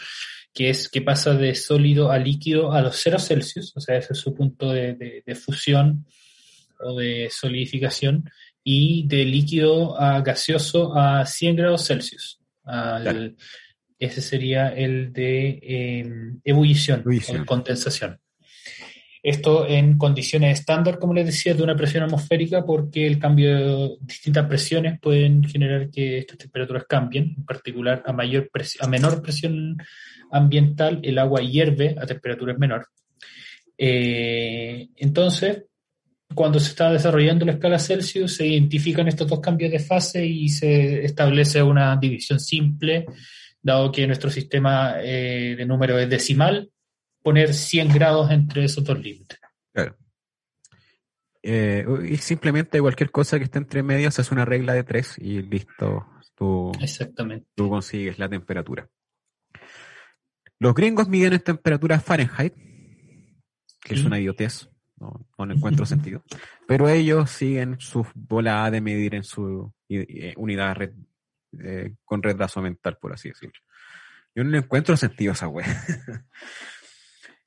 [0.53, 4.13] que es que pasa de sólido a líquido a los 0 Celsius, o sea, ese
[4.13, 6.05] es su punto de, fusión
[6.79, 8.29] o de solidificación,
[8.63, 12.39] y de líquido a gaseoso a 100 grados Celsius.
[13.99, 18.19] Ese sería el de em, ebullición, o condensación.
[19.21, 23.97] Esto en condiciones estándar, como les decía, de una presión atmosférica, porque el cambio de
[24.01, 29.77] distintas presiones pueden generar que estas temperaturas cambien, en particular a, mayor a menor presión
[30.31, 32.87] ambiental, el agua hierve a temperaturas menor.
[33.77, 35.63] Eh, entonces,
[36.33, 40.47] cuando se está desarrollando la escala Celsius, se identifican estos dos cambios de fase y
[40.47, 43.05] se establece una división simple,
[43.61, 46.69] dado que nuestro sistema eh, de número es decimal,
[47.21, 49.39] poner 100 grados entre esos dos límites.
[49.73, 49.95] Claro.
[51.41, 55.41] Eh, y simplemente cualquier cosa que esté entre medios es una regla de tres y
[55.41, 56.05] listo.
[56.35, 57.47] Tú, Exactamente.
[57.55, 58.87] Tú consigues la temperatura.
[60.59, 62.53] Los gringos miden en temperatura Fahrenheit,
[63.81, 66.23] que es una idiotez, no, no encuentro sentido.
[66.67, 70.77] Pero ellos siguen su volada de medir en su eh, unidad
[71.63, 73.59] eh, con retraso mental, por así decirlo.
[74.35, 75.65] Yo no encuentro sentido a esa wea.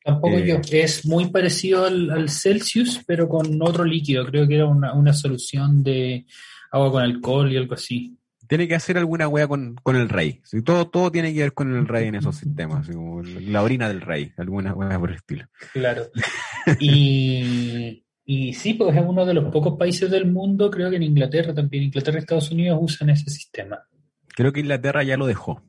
[0.04, 0.56] Tampoco yo.
[0.56, 4.26] Eh, es muy parecido al, Celsius, pero con otro líquido.
[4.26, 6.26] Creo que era una, solución de
[6.70, 8.16] agua con alcohol y algo así.
[8.48, 10.42] Tiene que hacer alguna wea con, el rey.
[10.64, 12.88] todo, todo tiene que ver con el rey en esos sistemas.
[12.88, 15.46] la orina del rey, alguna wea por el estilo.
[15.72, 16.04] Claro.
[16.78, 21.02] Y, y sí, pues es uno de los pocos países del mundo, creo que en
[21.02, 21.84] Inglaterra también.
[21.84, 23.80] Inglaterra y Estados Unidos usan ese sistema.
[24.28, 25.62] Creo que Inglaterra ya lo dejó.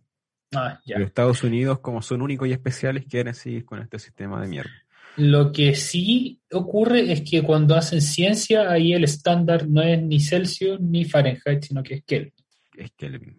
[0.56, 4.72] Ah, Estados Unidos, como son únicos y especiales, quieren seguir con este sistema de mierda.
[5.16, 10.20] Lo que sí ocurre es que cuando hacen ciencia, ahí el estándar no es ni
[10.20, 12.34] Celsius ni Fahrenheit, sino que es Kelvin.
[12.76, 13.38] Es Kelvin.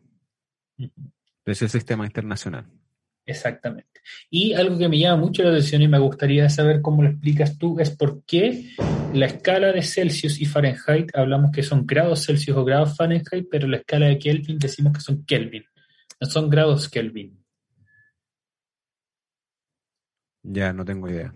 [1.44, 2.66] Es el sistema internacional.
[3.26, 4.00] Exactamente.
[4.30, 7.58] Y algo que me llama mucho la atención y me gustaría saber cómo lo explicas
[7.58, 8.70] tú es por qué
[9.14, 13.66] la escala de Celsius y Fahrenheit hablamos que son grados Celsius o grados Fahrenheit, pero
[13.66, 15.64] la escala de Kelvin decimos que son Kelvin
[16.26, 17.44] son grados Kelvin.
[20.42, 21.32] Ya, no tengo idea.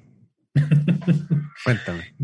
[1.65, 2.15] Cuéntame.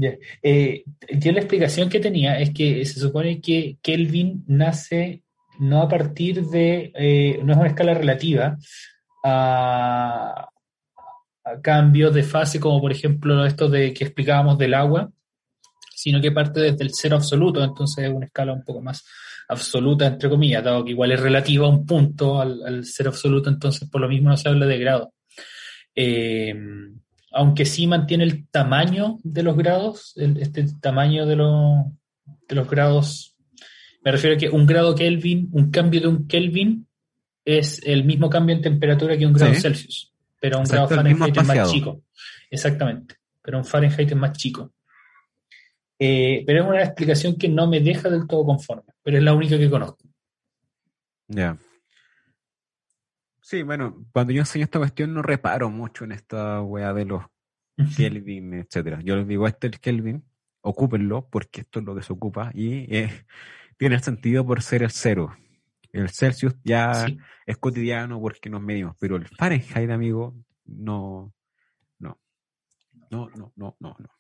[0.43, 0.85] Eh,
[1.19, 5.23] yo la explicación que tenía es que se supone que Kelvin nace
[5.59, 8.59] no a partir de, eh, no es una escala relativa
[9.25, 10.49] a,
[11.45, 15.11] a, cambios de fase, como por ejemplo esto de que explicábamos del agua,
[15.95, 19.05] sino que parte desde el cero absoluto, entonces es una escala un poco más
[19.49, 23.89] absoluta, entre comillas, dado que igual es relativa a un punto al, ser absoluto, entonces
[23.89, 25.13] por lo mismo no se habla de grado.
[25.95, 26.55] Eh,
[27.33, 33.37] aunque sí mantiene el tamaño de los grados, este tamaño de, de los grados,
[34.05, 36.87] me refiero a que un grado Kelvin, un cambio de un Kelvin
[37.45, 41.47] es el mismo cambio en temperatura que un grado Celsius, pero un grado Fahrenheit es
[41.47, 42.03] más chico.
[42.51, 44.73] Exactamente, pero un Fahrenheit es más chico.
[45.99, 49.35] Eh, pero es una explicación que no me deja del todo conforme, pero es la
[49.35, 50.05] única que conozco.
[51.29, 51.57] Ya.
[53.41, 57.23] Sí, bueno, cuando yo enseño esta cuestión no reparo mucho en esta weá de los
[57.97, 59.01] Kelvin, etcétera.
[59.03, 60.25] Yo les digo, este es el Kelvin,
[60.63, 63.11] ocúpenlo porque esto es lo que se ocupa y eh,
[63.77, 65.37] tiene sentido por ser el cero.
[65.93, 67.07] El Celsius ya
[67.47, 71.33] es cotidiano porque nos medimos, pero el Fahrenheit, amigo, no,
[71.99, 72.19] no,
[73.11, 74.11] no, no, no, no, no.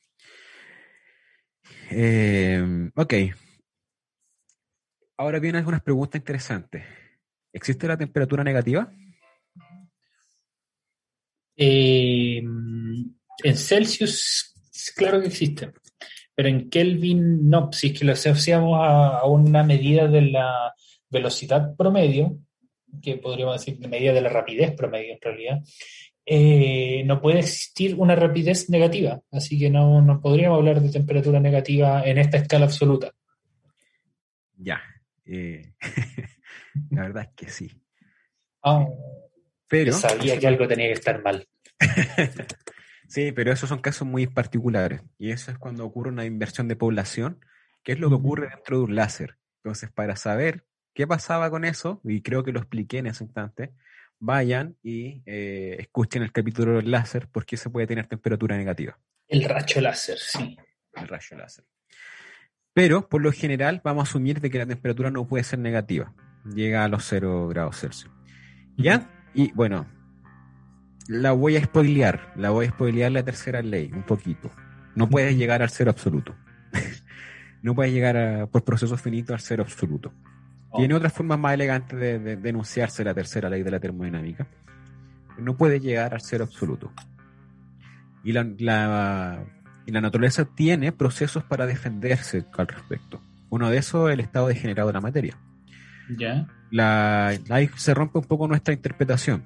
[1.90, 3.14] Eh, ok.
[5.16, 6.84] Ahora vienen algunas preguntas interesantes.
[7.52, 8.92] ¿Existe la temperatura negativa?
[11.56, 14.54] Eh, en Celsius,
[14.96, 15.72] claro que existe,
[16.34, 17.70] pero en Kelvin no.
[17.72, 20.74] Si es que lo asociamos a, una medida de la
[21.08, 22.38] velocidad promedio,
[23.02, 25.60] que podríamos decir medida de la rapidez promedio en realidad,
[26.26, 32.02] eh, no puede existir una rapidez negativa, así que no, podríamos hablar de temperatura negativa
[32.04, 33.12] en esta escala absoluta.
[34.56, 34.80] Ya,
[35.26, 35.74] eh,
[36.90, 37.82] la verdad es que sí.
[38.62, 38.86] Ah,
[39.68, 41.46] pero sabía que algo tenía que estar mal.
[43.08, 46.76] sí, pero esos son casos muy particulares y eso es cuando ocurre una inversión de
[46.76, 47.44] población,
[47.82, 49.36] que es lo que ocurre dentro de un láser.
[49.62, 50.64] Entonces, para saber
[50.94, 53.74] qué pasaba con eso, y creo que lo expliqué en ese instante,
[54.18, 58.98] vayan y eh, escuchen el capítulo del láser porque se puede tener temperatura negativa.
[59.28, 60.56] El rayo láser, sí.
[60.94, 61.64] El rayo láser.
[62.72, 66.12] Pero por lo general vamos a asumir de que la temperatura no puede ser negativa.
[66.54, 68.12] Llega a los 0 grados Celsius.
[68.76, 69.10] ¿Ya?
[69.34, 69.86] Y bueno,
[71.08, 74.50] la voy a spoilear, la voy a spoilear la tercera ley un poquito.
[74.94, 76.34] No puedes llegar al cero absoluto.
[77.62, 80.12] no puedes llegar por procesos finitos al cero absoluto.
[80.74, 80.78] Oh.
[80.78, 84.48] Tiene otras formas más elegantes de, de, denunciarse la tercera ley de la termodinámica.
[85.38, 86.92] No puede llegar al cero absoluto.
[88.24, 89.44] Y la, la,
[89.86, 93.22] y la naturaleza tiene procesos para defenderse al respecto.
[93.50, 95.38] Uno de esos es el estado degenerado de la materia.
[96.18, 96.48] Ya.
[96.72, 99.44] La, ahí se rompe un poco nuestra interpretación.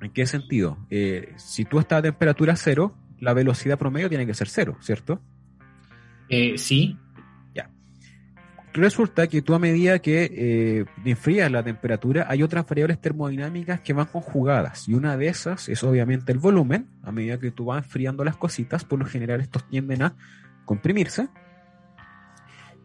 [0.00, 0.78] ¿En qué sentido?
[0.88, 5.20] Eh, si tú estás a temperatura cero, la velocidad promedio tiene que ser cero, ¿cierto?
[6.30, 6.96] Eh, sí.
[8.72, 13.92] Resulta que tú a medida que eh, enfrías la temperatura, hay otras variables termodinámicas que
[13.92, 14.88] van conjugadas.
[14.88, 16.88] Y una de esas es obviamente el volumen.
[17.02, 20.14] A medida que tú vas enfriando las cositas, por lo general estos tienden a
[20.64, 21.28] comprimirse.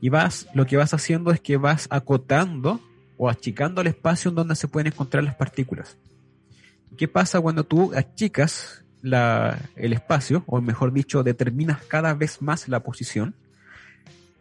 [0.01, 2.81] Y vas, lo que vas haciendo es que vas acotando
[3.17, 5.97] o achicando el espacio en donde se pueden encontrar las partículas.
[6.97, 12.81] ¿Qué pasa cuando tú achicas el espacio, o mejor dicho, determinas cada vez más la
[12.81, 13.35] posición?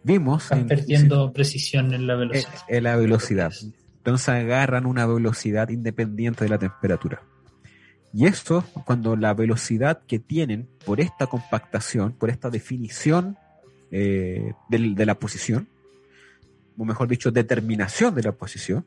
[0.04, 0.44] Vimos...
[0.44, 2.52] Están perdiendo precisión en la velocidad.
[2.68, 3.52] En, la velocidad.
[3.96, 7.22] Entonces agarran una velocidad independiente de la temperatura.
[8.12, 13.38] Y esto, cuando la velocidad que tienen por esta compactación, por esta definición
[13.90, 15.68] eh, de, la posición,
[16.76, 18.84] o mejor dicho, determinación de la posición,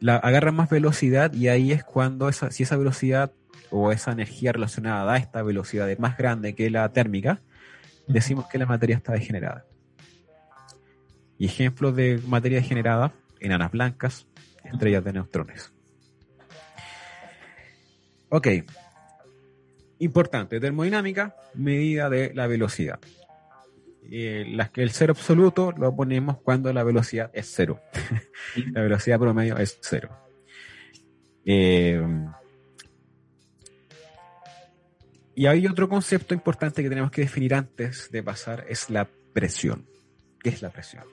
[0.00, 3.32] la, agarra más velocidad y ahí es cuando esa, si esa velocidad
[3.70, 7.42] o esa energía relacionada a esta velocidad es más grande que la térmica,
[8.06, 9.64] decimos que la materia está degenerada.
[11.38, 14.26] Y ejemplos de materia degenerada, enanas blancas,
[14.64, 15.72] estrellas de neutrones.
[18.28, 18.48] Ok.
[19.98, 22.98] Importante, termodinámica, medida de la velocidad.
[24.10, 27.80] Eh, las que el cero absoluto lo ponemos cuando la velocidad es cero.
[28.72, 30.10] la velocidad promedio es cero.
[31.44, 32.00] Eh,
[35.34, 39.86] y hay otro concepto importante que tenemos que definir antes de pasar, es la presión.
[40.42, 41.04] ¿Qué es la presión?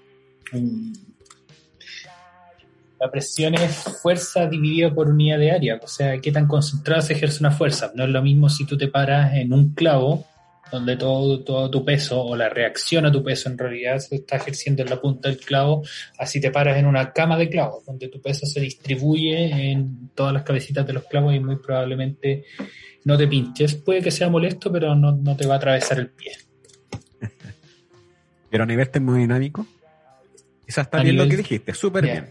[2.99, 7.13] La presión es fuerza dividida por unidad de área, o sea, qué tan concentrada se
[7.13, 7.91] ejerce una fuerza.
[7.95, 10.25] No es lo mismo si tú te paras en un clavo
[10.71, 14.35] donde todo, todo tu peso o la reacción a tu peso en realidad se está
[14.35, 15.83] ejerciendo en la punta del clavo,
[16.17, 20.33] así te paras en una cama de clavos, donde tu peso se distribuye en todas
[20.33, 22.45] las cabecitas de los clavos y muy probablemente
[23.05, 23.75] no te pinches.
[23.75, 26.31] Puede que sea molesto, pero no, te va a atravesar el pie.
[28.49, 29.65] pero a nivel termodinámico,
[30.65, 32.29] esa está bien lo que dijiste, súper bien.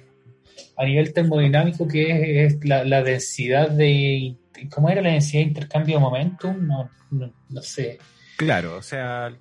[0.76, 4.36] A nivel termodinámico, que es, la, densidad de...
[4.70, 6.66] ¿Cómo era la densidad de intercambio de momentum?
[6.66, 7.98] no, no sé.
[8.38, 9.36] Claro, o sea,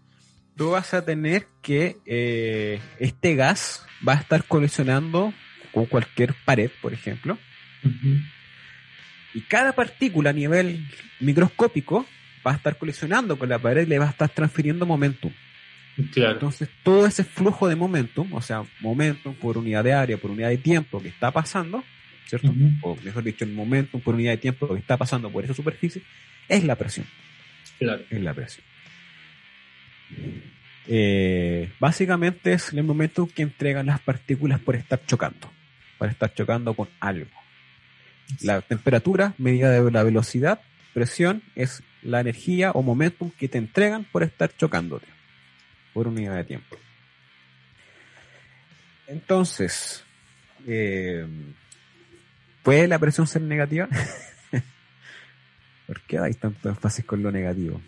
[0.55, 5.31] tú vas a tener que eh, este gas va a estar colisionando
[5.71, 7.37] con cualquier pared, por ejemplo.
[9.37, 10.83] Y cada partícula a nivel
[11.19, 12.07] microscópico
[12.45, 15.31] va a estar colisionando con la pared y le va a estar transfiriendo momentum.
[16.11, 16.31] Claro.
[16.31, 20.49] Entonces, todo ese flujo de momentum, o sea, momentum por unidad de área, por unidad
[20.49, 21.83] de tiempo que está pasando,
[22.25, 22.51] ¿cierto?
[22.81, 26.01] O mejor dicho, el momentum por unidad de tiempo que está pasando por esa superficie,
[26.49, 27.05] es la presión.
[27.77, 28.01] Claro.
[28.09, 28.65] Es la presión.
[30.87, 35.51] Eh, básicamente es el momento que entregan las partículas por estar chocando,
[35.99, 37.29] por estar chocando con algo.
[38.41, 40.59] La temperatura, medida de la velocidad,
[40.93, 45.07] presión, es la energía o momentum que te entregan por estar chocándote
[45.93, 46.77] por unidad de tiempo.
[49.07, 50.03] Entonces,
[50.67, 51.25] eh,
[52.61, 53.87] ¿puede la presión ser negativa?
[55.87, 57.81] ¿Por qué hay tanto énfasis con lo negativo?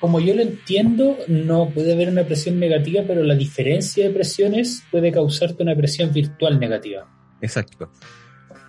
[0.00, 4.82] Como yo lo entiendo, no puede haber una presión negativa, pero la diferencia de presiones
[4.90, 7.06] puede causarte una presión virtual negativa.
[7.42, 7.92] Exacto.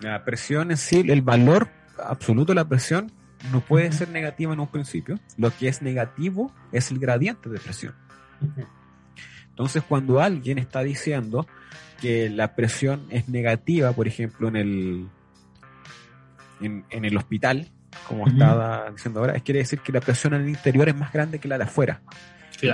[0.02, 3.10] La presión en sí, el valor absoluto de la presión
[3.50, 5.18] no puede ser negativo en un principio.
[5.38, 7.94] Lo que es negativo es el gradiente de presión.
[9.48, 11.46] Entonces, cuando alguien está diciendo
[12.02, 15.08] que la presión es negativa, por ejemplo, en el,
[16.60, 17.70] en el hospital,
[18.06, 21.12] como estaba diciendo ahora, es quiere decir que la presión en el interior es más
[21.12, 22.02] grande que la de afuera.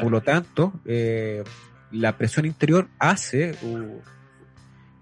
[0.03, 1.43] Por lo tanto, eh,
[1.91, 3.55] la presión interior hace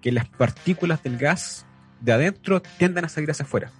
[0.00, 1.66] que las partículas del gas
[2.00, 3.72] de adentro tiendan a salir hacia afuera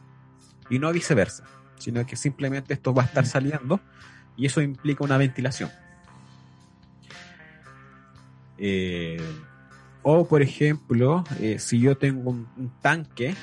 [0.68, 1.44] y no viceversa,
[1.78, 3.80] sino que simplemente esto va a estar saliendo
[4.36, 5.70] y eso implica una ventilación.
[8.58, 9.20] Eh,
[10.02, 13.34] o por ejemplo, eh, si yo tengo un, tanque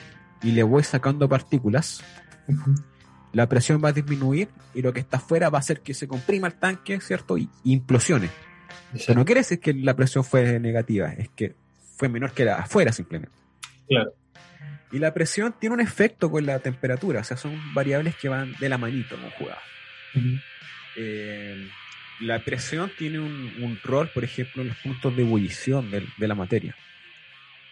[0.42, 2.04] y le voy sacando partículas,
[3.34, 6.08] la presión va a disminuir y lo que está afuera va a hacer que se
[6.08, 7.38] comprima el tanque, ¿cierto?
[7.38, 8.30] Y, implosione.
[9.16, 11.56] No quiere decir que la presión fue negativa, es que
[11.98, 13.36] fue menor que la afuera simplemente.
[13.88, 14.14] Claro.
[14.92, 18.54] Y la presión tiene un efecto con la temperatura, o sea, son variables que van
[18.60, 19.60] de la manito con jugado.
[20.96, 21.68] Eh,
[22.20, 26.28] la presión tiene un, un, rol, por ejemplo, en los puntos de ebullición de, de,
[26.28, 26.76] la materia.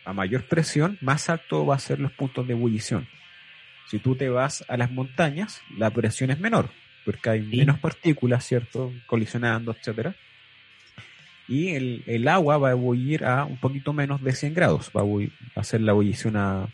[0.04, 3.08] A mayor presión, más alto va a ser los puntos de ebullición.
[3.92, 6.70] Si tú te vas a las montañas, la presión es menor,
[7.04, 7.58] porque hay sí.
[7.58, 8.94] menos partículas, ¿cierto?
[9.06, 10.16] Colisionando, etcétera.
[11.50, 14.92] Y el, el, agua va a ebullir a un poquito menos de 100 grados.
[14.96, 16.70] Va a hacer la ebullición a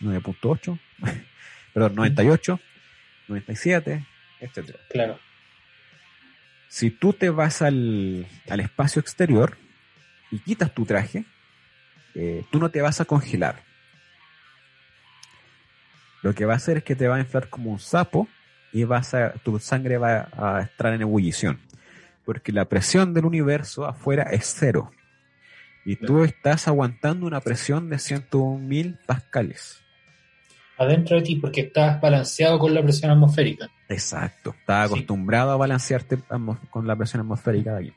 [0.00, 0.78] 9.8,
[1.74, 2.58] perdón, 98,
[3.28, 4.06] 97,
[4.40, 4.78] etcétera.
[4.88, 5.18] Claro.
[6.68, 9.58] Si tú te vas al, al, espacio exterior
[10.30, 11.26] y quitas tu traje,
[12.14, 13.73] eh, tú no te vas a congelar.
[16.24, 18.28] Lo que va a hacer es que te va a inflar como un sapo
[18.72, 21.60] y vas a, tu sangre va a estar en ebullición.
[22.24, 24.90] Porque la presión del universo afuera es cero.
[25.84, 29.82] Y tú estás aguantando una presión de 101.000 pascales.
[30.78, 33.68] Adentro de ti, porque estás balanceado con la presión atmosférica.
[33.90, 34.54] Exacto.
[34.58, 34.94] Estás sí.
[34.94, 36.20] acostumbrado a balancearte
[36.70, 37.92] con la presión atmosférica de aquí.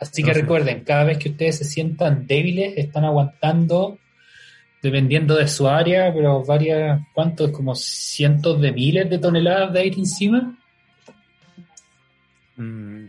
[0.00, 3.98] Así que recuerden, cada vez que ustedes se sientan débiles, están aguantando,
[4.84, 7.50] dependiendo de su área, pero varias, ¿cuántos?
[7.52, 10.58] Como cientos de miles de toneladas de aire encima.
[12.56, 13.06] Mm,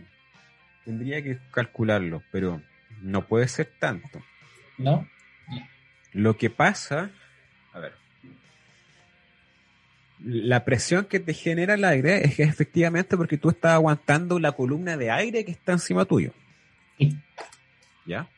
[0.86, 2.62] tendría que calcularlo, pero
[3.02, 4.22] no puede ser tanto.
[4.78, 5.06] ¿No?
[6.14, 7.10] Lo que pasa,
[7.74, 7.92] a ver,
[10.24, 14.52] la presión que te genera el aire es que efectivamente porque tú estás aguantando la
[14.52, 16.32] columna de aire que está encima tuyo.
[16.96, 17.18] Sí.
[18.06, 18.30] ¿Ya?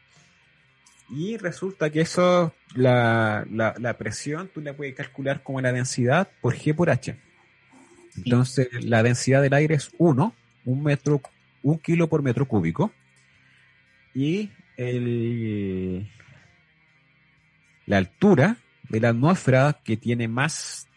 [1.11, 6.28] Y resulta que eso, la, la, la, presión, tú la puedes calcular como la densidad
[6.42, 7.16] por G por H.
[8.16, 8.86] Entonces, sí.
[8.86, 10.34] la densidad del aire es 1,
[10.66, 11.22] un metro,
[11.62, 12.92] un kilo por metro cúbico.
[14.14, 16.11] Y el,
[17.86, 20.88] la altura de la atmósfera que tiene más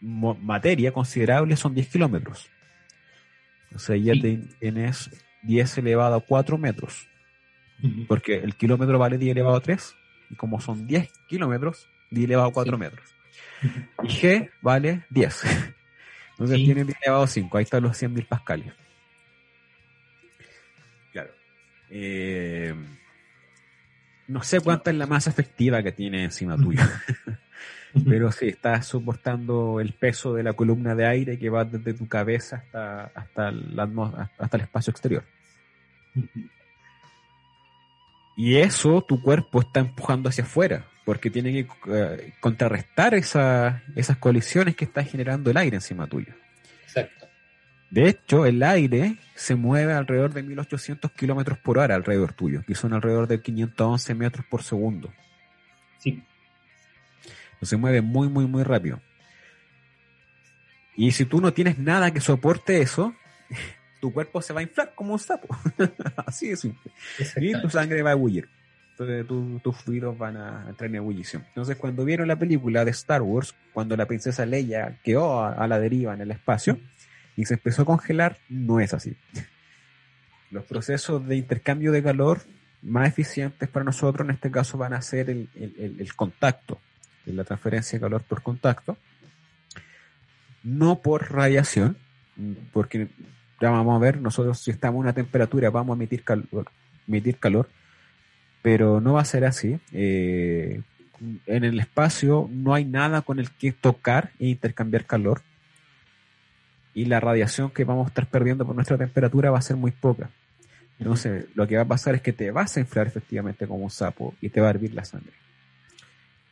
[0.00, 2.48] materia considerable son 10 kilómetros.
[3.74, 4.48] O sea, ya sí.
[4.60, 5.10] tienes
[5.42, 7.08] 10 elevado a 4 metros.
[7.82, 8.06] Uh -huh.
[8.06, 9.94] Porque el kilómetro vale 10 elevado a 3.
[10.30, 12.80] Y como son 10 kilómetros, 10 elevado a 4 sí.
[12.80, 13.16] metros.
[14.02, 15.42] Y G vale 10.
[16.32, 16.64] Entonces sí.
[16.64, 17.58] tiene 10 elevado a 5.
[17.58, 18.72] Ahí están los 100.000 pascales.
[21.12, 21.30] Claro.
[21.90, 22.74] Eh,
[24.28, 26.82] no sé cuánta es la masa efectiva que tiene encima tuyo.
[28.04, 32.08] pero sí, estás soportando el peso de la columna de aire que va desde tu
[32.08, 35.24] cabeza hasta, hasta, la, hasta el espacio exterior.
[38.36, 44.18] Y eso tu cuerpo está empujando hacia afuera, porque tiene que uh, contrarrestar esa, esas
[44.18, 46.34] colisiones que está generando el aire encima tuyo.
[46.82, 47.26] Exacto.
[47.90, 52.74] De hecho, el aire se mueve alrededor de 1800 kilómetros por hora alrededor tuyo, que
[52.74, 55.12] son alrededor de 511 metros por segundo.
[55.98, 56.22] Sí
[57.66, 59.00] se mueve muy, muy, muy rápido.
[60.94, 63.14] Y si tú no tienes nada que soporte eso,
[64.00, 65.48] tu cuerpo se va a inflar como un sapo.
[66.26, 66.92] Así de simple.
[67.36, 68.48] Y tu sangre va a ebullir.
[68.92, 71.44] Entonces tu, tus fluidos van a entrar en ebullición.
[71.48, 75.68] Entonces cuando vieron la película de Star Wars, cuando la princesa Leia quedó a, a
[75.68, 76.78] la deriva en el espacio
[77.36, 79.16] y se empezó a congelar, no es así.
[80.50, 82.40] Los procesos de intercambio de calor
[82.82, 86.80] más eficientes para nosotros en este caso van a ser el, el, el contacto
[87.32, 88.96] la transferencia de calor por contacto,
[90.62, 91.96] no por radiación,
[92.72, 93.08] porque
[93.60, 96.66] ya vamos a ver, nosotros si estamos a una temperatura vamos a emitir calor,
[97.06, 97.68] emitir calor
[98.66, 99.78] pero no va a ser así.
[99.92, 100.82] Eh,
[101.46, 105.42] en el espacio no hay nada con el que tocar e intercambiar calor
[106.92, 109.92] y la radiación que vamos a estar perdiendo por nuestra temperatura va a ser muy
[109.92, 110.30] poca.
[110.98, 113.90] Entonces, lo que va a pasar es que te vas a inflar efectivamente como un
[113.90, 115.45] sapo y te va a hervir la sangre.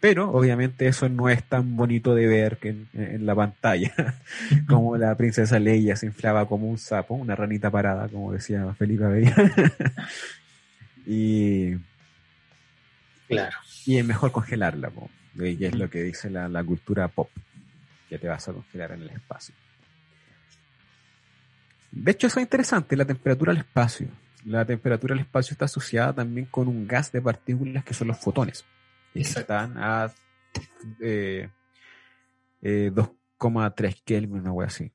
[0.04, 3.90] Pero obviamente eso no es tan bonito de ver que en, en la pantalla,
[4.68, 9.06] como la princesa Leia se inflaba como un sapo, una ranita parada, como decía Felipe
[9.06, 9.34] Abella.
[11.06, 11.76] y,
[13.28, 13.56] claro.
[13.86, 17.30] y es mejor congelarla, po, y es lo que dice la, la cultura pop,
[18.10, 19.54] que te vas a congelar en el espacio.
[21.92, 24.08] De hecho, eso es interesante, la temperatura del espacio.
[24.44, 28.18] La temperatura del espacio está asociada también con un gas de partículas que son los
[28.18, 28.66] fotones.
[29.14, 29.40] Exacto.
[29.40, 30.12] están a
[31.00, 31.48] eh,
[32.62, 34.90] eh, 2,3 Kelvin, una wea así.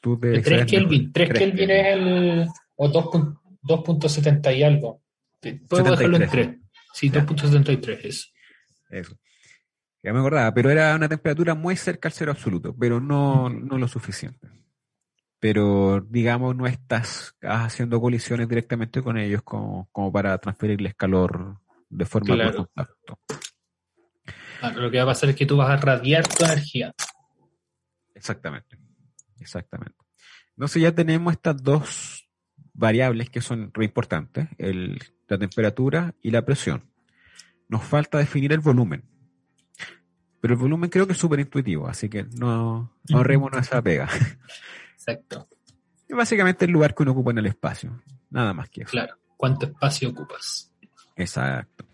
[0.00, 2.46] ¿Tú 3 Kelvin, 3, 3 Kelvin es el.
[2.76, 5.02] o 2.70 y algo.
[5.68, 6.48] Puedo dejarlo en 3.
[6.92, 8.32] Sí, 2.73 es.
[8.90, 9.16] Eso.
[10.02, 13.78] Ya me acordaba, pero era una temperatura muy cerca al cero absoluto, pero no, no
[13.78, 14.48] lo suficiente.
[15.38, 21.58] Pero, digamos, no estás haciendo colisiones directamente con ellos como, como para transferirles calor
[21.92, 22.50] de forma claro.
[22.50, 23.18] por contacto.
[24.60, 26.94] Claro, lo que va a pasar es que tú vas a radiar tu energía.
[28.14, 28.78] Exactamente.
[29.38, 29.96] Exactamente.
[30.56, 32.28] Entonces ya tenemos estas dos
[32.72, 36.90] variables que son re importantes, el, la temperatura y la presión.
[37.68, 39.04] Nos falta definir el volumen.
[40.40, 44.08] Pero el volumen creo que es súper intuitivo, así que no ahorrémonos esa pega.
[44.94, 45.48] Exacto.
[46.08, 48.02] Es básicamente el lugar que uno ocupa en el espacio.
[48.30, 48.90] Nada más que eso.
[48.90, 49.16] Claro.
[49.36, 50.71] ¿Cuánto espacio ocupas?
[51.16, 51.84] Exacto.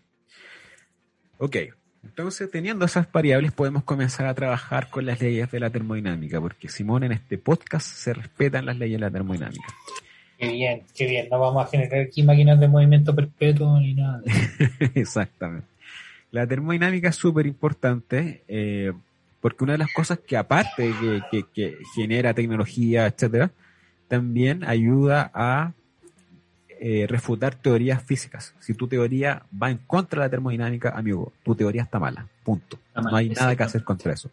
[1.38, 1.56] Ok.
[2.04, 6.68] Entonces, teniendo esas variables, podemos comenzar a trabajar con las leyes de la termodinámica, porque
[6.68, 9.66] Simón en este podcast se respetan las leyes de la termodinámica.
[10.38, 11.28] Qué bien, qué bien.
[11.30, 14.22] No vamos a generar aquí máquinas de movimiento perpetuo ni nada.
[14.94, 15.66] Exactamente.
[16.30, 18.92] La termodinámica es súper importante eh,
[19.40, 23.50] porque una de las cosas que aparte de que, que- que genera tecnología, etcétera,
[24.06, 25.72] también ayuda a
[26.80, 28.54] eh, refutar teorías físicas.
[28.60, 32.26] Si tu teoría va en contra de la termodinámica, amigo, tu teoría está mala.
[32.44, 32.78] Punto.
[32.88, 34.30] Está mal, no hay nada que hacer contra eso.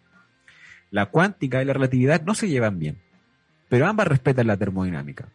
[0.91, 2.98] La cuántica y la relatividad no se llevan bien,
[3.68, 5.28] pero ambas respetan la termodinámica.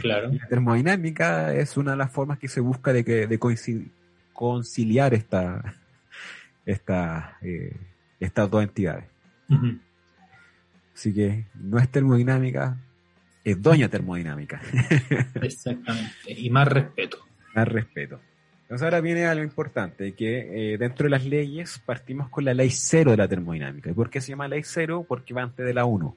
[0.00, 0.30] Claro.
[0.32, 3.38] La termodinámica es una de las formas que se busca de, que, de
[4.32, 5.76] conciliar esta,
[6.66, 7.76] esta, eh,
[8.18, 9.04] estas dos entidades.
[10.94, 12.76] Así que no es termodinámica,
[13.52, 14.60] es doña termodinámica.
[15.42, 16.12] Exactamente.
[16.26, 17.18] Y más respeto.
[17.54, 18.20] Más respeto.
[18.62, 22.70] Entonces ahora viene algo importante, que eh, dentro de las leyes partimos con la ley
[22.70, 23.90] cero de la termodinámica.
[23.90, 25.06] ¿Y por qué se llama ley cero?
[25.08, 26.16] Porque va antes de la 1.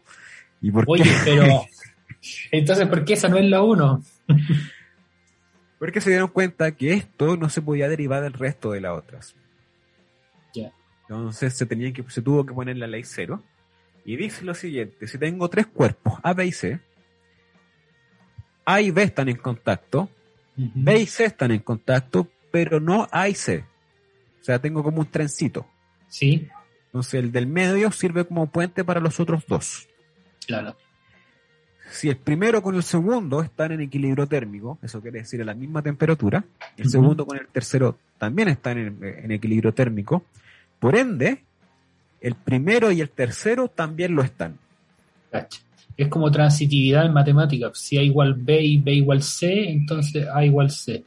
[0.62, 1.16] ¿Y por Oye, qué?
[1.24, 1.46] pero.
[2.52, 4.04] Entonces, ¿por qué esa no es la 1?
[5.80, 9.36] Porque se dieron cuenta que esto no se podía derivar del resto de las otras.
[10.54, 10.72] Ya.
[11.04, 13.42] Entonces se, tenía que, se tuvo que poner la ley cero.
[14.06, 16.80] Y dice lo siguiente, si tengo tres cuerpos, A, B y C,
[18.74, 20.10] A y B están en contacto,
[20.56, 23.66] B y C están en contacto, pero no A y C.
[24.40, 25.68] O sea, tengo como un trencito.
[26.08, 26.48] Sí,
[26.88, 29.88] Entonces el del medio sirve como puente para los otros dos.
[30.46, 30.76] claro.
[31.90, 35.54] Si el primero con el segundo están en equilibrio térmico, eso quiere decir a la
[35.54, 36.42] misma temperatura,
[36.78, 40.24] el segundo con el tercero también están en, en equilibrio térmico,
[40.80, 41.44] por ende,
[42.22, 44.58] el primero y el tercero también lo están.
[45.32, 45.60] Cacha.
[46.02, 47.78] Es como transitividad en matemáticas.
[47.78, 51.04] Si A igual B y B igual C, entonces A igual C.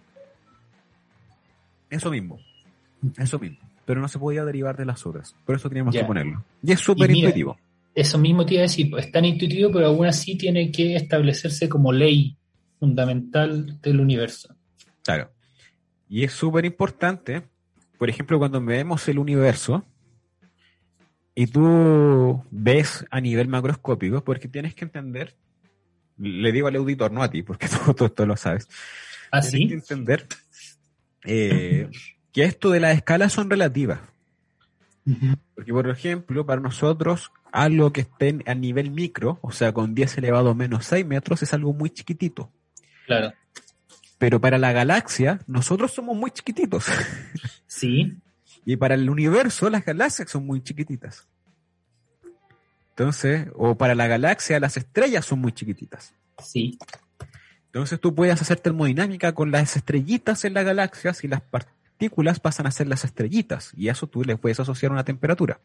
[1.90, 2.38] Eso mismo,
[3.18, 3.58] eso mismo.
[3.84, 6.02] Pero no se podía derivar de las otras, por eso teníamos Ya.
[6.02, 6.44] que ponerlo.
[6.62, 7.58] Y es súper intuitivo.
[7.92, 11.68] Eso mismo te iba a decir, es tan intuitivo, pero aún así tiene que establecerse
[11.68, 12.36] como ley
[12.78, 14.54] fundamental del universo.
[15.02, 15.30] Claro.
[16.08, 17.42] Y es súper importante,
[17.98, 19.84] por ejemplo, cuando vemos el universo
[21.34, 25.34] y tú ves a nivel macroscópico, porque tienes que entender,
[26.18, 28.84] le digo al auditor, no a ti, porque tú, tú, tú lo sabes, tienes
[29.30, 30.26] Así, que entender
[31.24, 31.90] eh,
[32.32, 34.00] que esto de las escalas son relativas.
[35.54, 40.16] Porque, por ejemplo, para nosotros, algo que esté a nivel micro, o sea, con 10
[40.18, 42.50] elevado a menos 6 metros, es algo muy chiquitito.
[43.06, 43.32] claro.
[44.16, 46.86] Pero para la galaxia, nosotros somos muy chiquititos.
[47.66, 48.16] Sí,
[48.64, 51.28] Y para el universo, las galaxias son muy chiquititas.
[52.90, 56.14] Entonces, o para la galaxia, las estrellas son muy chiquititas.
[56.38, 56.78] sí,
[57.66, 62.66] Entonces tú puedes hacer termodinámica con las estrellitas en las galaxias y las partículas pasan
[62.66, 63.72] a ser las estrellitas.
[63.76, 65.60] Y a eso tú le puedes asociar una temperatura.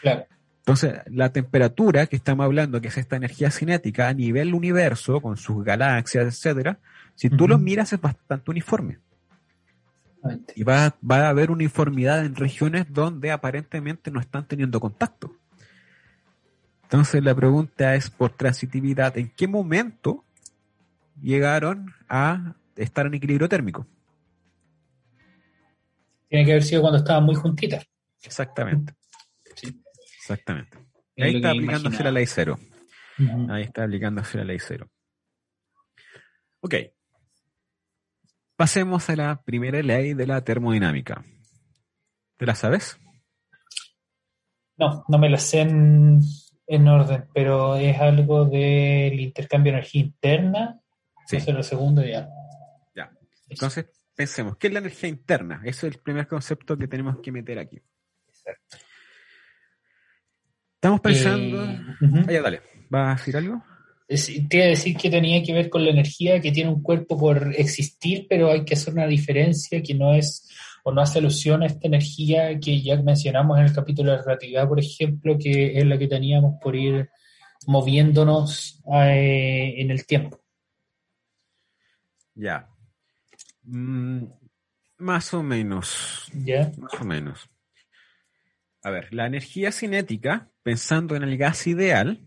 [0.00, 0.26] claro.
[0.60, 5.38] Entonces, la temperatura que estamos hablando, que es esta energía cinética a nivel universo, con
[5.38, 6.78] sus galaxias, etcétera,
[7.14, 8.98] si tú lo miras es bastante uniforme.
[10.54, 15.34] Y va, va a haber uniformidad en regiones donde aparentemente no están teniendo contacto.
[16.84, 20.24] Entonces la pregunta es por transitividad, ¿en qué momento
[21.22, 23.86] llegaron a estar en equilibrio térmico?
[26.28, 27.86] Tiene que haber sido cuando estaban muy juntitas.
[28.22, 28.94] Exactamente.
[29.54, 29.80] Sí.
[30.18, 30.78] Exactamente.
[31.16, 32.04] Es Ahí está aplicándose imaginaba.
[32.04, 32.58] la ley cero.
[33.48, 34.88] Ahí está aplicándose la ley cero.
[36.60, 36.74] Ok.
[38.60, 41.24] Pasemos a la primera ley de la termodinámica.
[42.36, 43.00] ¿Te la sabes?
[44.76, 46.20] No, no me la sé en,
[46.66, 50.78] en orden, pero es algo del intercambio de energía interna.
[51.24, 51.36] Sí.
[51.36, 52.28] Ese es lo segundo ya.
[52.94, 53.10] Ya.
[53.48, 55.62] Entonces, pensemos, ¿qué es la energía interna?
[55.64, 57.80] Ese es el primer concepto que tenemos que meter aquí.
[58.28, 58.76] Exacto.
[60.74, 61.64] Estamos pensando...
[61.64, 62.18] Eh, ujú.
[62.28, 62.60] Ah, dale.
[62.90, 63.64] ¿Vas a decir algo?
[64.10, 67.16] Te iba a decir que tenía que ver con la energía que tiene un cuerpo
[67.16, 70.48] por existir, pero hay que hacer una diferencia que no es
[70.82, 74.66] o no hace alusión a esta energía que ya mencionamos en el capítulo de relatividad,
[74.66, 77.08] por ejemplo, que es la que teníamos por ir
[77.68, 80.40] moviéndonos eh, en el tiempo.
[82.34, 82.68] Ya.
[83.62, 84.24] Mm,
[84.98, 86.28] más o menos.
[86.34, 86.72] ¿Ya?
[86.78, 87.48] Más o menos.
[88.82, 92.26] A ver, la energía cinética, pensando en el gas ideal,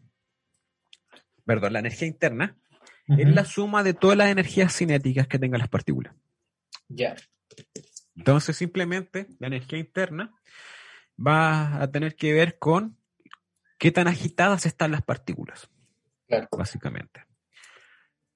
[1.45, 2.57] perdón, la energía interna,
[3.07, 6.15] es la suma de todas las energías cinéticas que tengan las partículas.
[6.87, 7.15] Ya.
[8.15, 10.33] Entonces, simplemente la energía interna
[11.19, 12.97] va a tener que ver con
[13.77, 15.69] qué tan agitadas están las partículas,
[16.27, 16.47] Claro.
[16.57, 17.25] básicamente.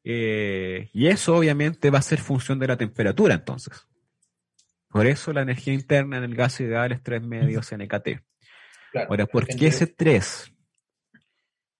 [0.03, 3.87] Eh, y eso obviamente va a ser función de la temperatura entonces.
[4.89, 8.21] Por eso la energía interna en el gas ideal es 3 medios NKT.
[8.91, 9.09] claro.
[9.09, 10.53] Ahora, ¿por qué ese 3?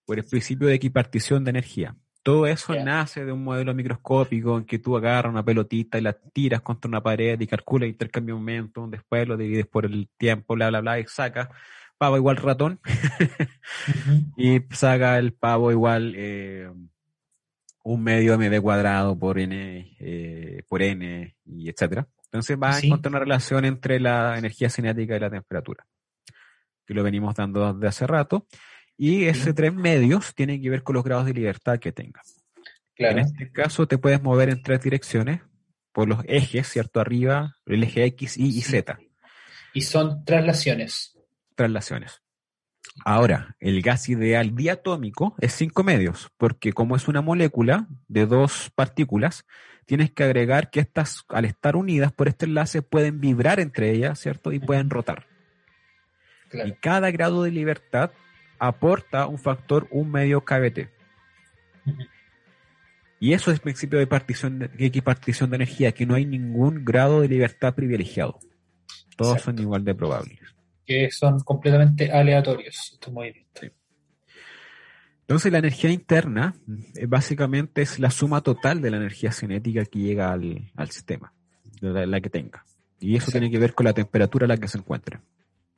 [0.08, 1.96] Por el principio de equipartición de energía.
[2.24, 6.14] Todo eso nace de un modelo microscópico en que tú agarras una pelotita y la
[6.14, 10.10] tiras contra una pared y calculas el intercambio de momentum, después lo divides por el
[10.18, 11.50] tiempo, bla, bla, bla, y sacas
[11.98, 12.80] pavo igual ratón
[14.38, 16.70] y saca el pavo igual eh,
[17.84, 22.08] un medio mv cuadrado por n, eh, por n, y etcétera.
[22.26, 25.88] Entonces va a encontrar una relación entre la energía cinética y la temperatura,
[26.86, 28.46] que lo venimos dando desde hace rato.
[28.98, 32.22] Y ese tres medios tiene que ver con los grados de libertad que tenga.
[32.96, 33.20] Claro.
[33.20, 35.42] En este caso te puedes mover en tres direcciones
[35.92, 37.00] por los ejes, ¿cierto?
[37.00, 38.62] Arriba, el eje X, Y y.
[38.62, 38.98] Z,
[39.74, 41.18] Y son traslaciones.
[41.56, 42.22] traslaciones.
[43.06, 48.72] Ahora, el gas ideal diatómico es cinco medios, porque como es una molécula de dos
[48.74, 49.46] partículas,
[49.86, 54.20] tienes que agregar que estas, al estar unidas por este enlace, pueden vibrar entre ellas,
[54.20, 54.52] ¿cierto?
[54.52, 55.28] Y pueden rotar.
[56.52, 58.12] Y cada grado de libertad
[58.60, 60.90] aporta un factor un medio KBT.
[63.20, 66.26] Y eso es el principio de partición de, de equipartición de energía, que no hay
[66.26, 68.40] ningún grado de libertad privilegiado.
[69.16, 69.58] Todos Exacto.
[69.58, 70.40] son igual de probables.
[70.86, 73.72] Que son completamente aleatorios estos movimientos.
[75.22, 76.56] Entonces la energía interna
[76.96, 81.34] eh, básicamente es la suma total de la energía cinética que llega al, al sistema,
[81.82, 82.64] la, la que tenga.
[83.00, 83.32] Y eso Exacto.
[83.40, 85.20] tiene que ver con la temperatura a la que se encuentre.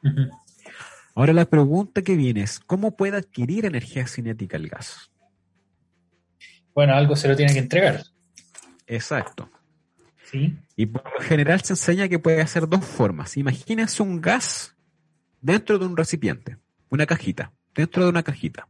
[0.03, 0.29] Ujú.
[1.19, 5.11] Ahora la pregunta que viene es, ¿cómo puede adquirir energía cinética el gas?
[6.73, 8.05] Bueno, algo se lo tiene que entregar.
[8.87, 9.49] Exacto.
[10.23, 10.55] ¿Sí?
[10.77, 13.35] Y por lo general se enseña que puede hacer dos formas.
[13.35, 14.77] Imagínense un gas
[15.41, 16.55] dentro de un recipiente,
[16.87, 18.69] una cajita, dentro de una cajita.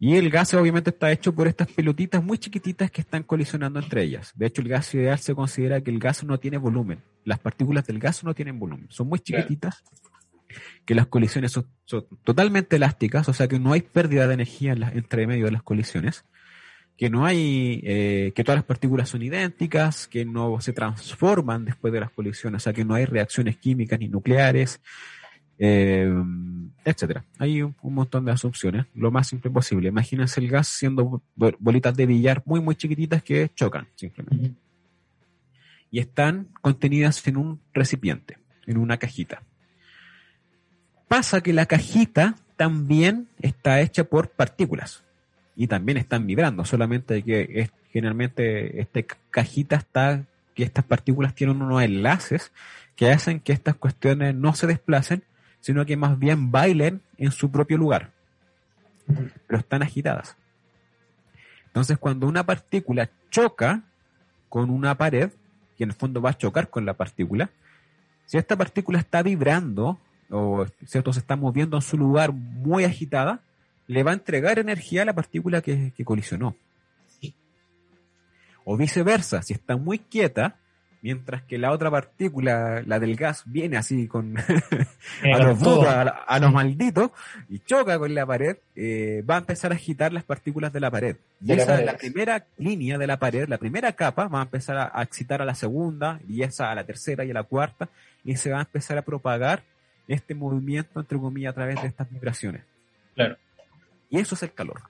[0.00, 4.02] Y el gas obviamente está hecho por estas pelotitas muy chiquititas que están colisionando entre
[4.02, 4.32] ellas.
[4.34, 7.04] De hecho, el gas ideal se considera que el gas no tiene volumen.
[7.24, 8.88] Las partículas del gas no tienen volumen.
[8.90, 9.46] Son muy Claro.
[10.84, 14.72] Que las colisiones son, son totalmente elásticas, o sea que no hay pérdida de energía
[14.72, 16.24] en la- entre medio de las colisiones,
[16.96, 21.92] que no hay, eh, que todas las partículas son idénticas, que no se transforman después
[21.92, 24.80] de las colisiones, o sea que no hay reacciones químicas ni nucleares,
[25.58, 26.12] eh,
[26.84, 27.24] etcétera.
[27.38, 29.88] Hay un, un montón de asunciones, lo más simple posible.
[29.88, 34.52] Imagínense el gas siendo bo- bolitas de billar muy, muy chiquititas que chocan simplemente.
[35.90, 39.42] Y están contenidas en un recipiente, en una cajita.
[41.14, 45.04] Pasa que la cajita también está hecha por partículas
[45.54, 50.24] y también están vibrando, solamente que generalmente esta ca- cajita está,
[50.56, 52.50] que estas partículas tienen unos enlaces
[52.96, 55.22] que hacen que estas cuestiones no se desplacen,
[55.60, 58.10] sino que más bien bailen en su propio lugar,
[59.46, 60.36] pero están agitadas.
[61.66, 63.84] Entonces, cuando una partícula choca
[64.48, 65.30] con una pared,
[65.78, 67.50] que en el fondo va a chocar con la partícula,
[68.26, 70.00] si esta partícula está vibrando
[70.30, 71.12] o ¿cierto?
[71.12, 73.40] se está moviendo en su lugar muy agitada,
[73.86, 76.56] le va a entregar energía a la partícula que, que colisionó.
[77.20, 77.34] Sí.
[78.64, 80.56] O viceversa, si está muy quieta,
[81.04, 84.36] mientras que la otra partícula, la del gas, viene así con
[85.22, 87.10] Viene a los a, a los malditos,
[87.50, 90.90] y choca con la pared, eh, va a empezar a agitar las partículas de la
[90.90, 91.16] pared.
[91.42, 91.84] Y De la esa, pared.
[91.84, 95.42] la primera línea de la pared, la primera capa, va a empezar a, a excitar
[95.42, 97.90] a la segunda, y esa a la tercera y a la cuarta,
[98.24, 99.62] y se va a empezar a propagar
[100.08, 102.62] este movimiento, entre comillas, a través de estas vibraciones.
[103.14, 103.36] Claro.
[104.10, 104.82] Y eso es el calor.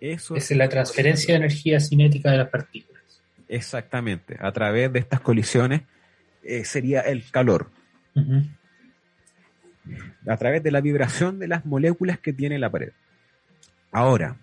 [0.00, 3.02] Eso Es la transferencia de energía cinética de las partículas.
[3.48, 4.36] Exactamente.
[4.40, 5.82] A través de estas colisiones
[6.42, 7.70] eh, sería el calor.
[10.28, 12.92] A través de la vibración de las moléculas que tiene la pared.
[13.90, 14.36] Ahora,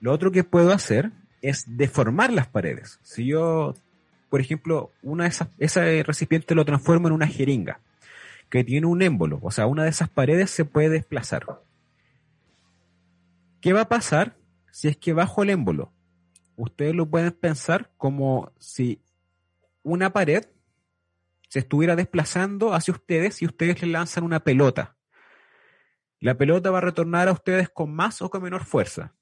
[0.00, 1.10] lo otro que puedo hacer
[1.42, 2.98] es deformar las paredes.
[3.02, 3.74] Si yo,
[4.30, 7.80] por ejemplo, una de esas, ese recipiente lo transformo en una jeringa
[8.50, 11.62] que tiene un émbolo, o sea, una de esas paredes se puede desplazar.
[13.60, 14.36] ¿Qué va a pasar
[14.70, 15.92] si es que bajo el émbolo?
[16.56, 19.02] Ustedes lo pueden pensar como si
[19.82, 20.44] una pared
[21.48, 24.96] se estuviera desplazando hacia ustedes y ustedes le lanzan una pelota.
[26.20, 29.14] La pelota va a retornar a ustedes con más o con menor fuerza.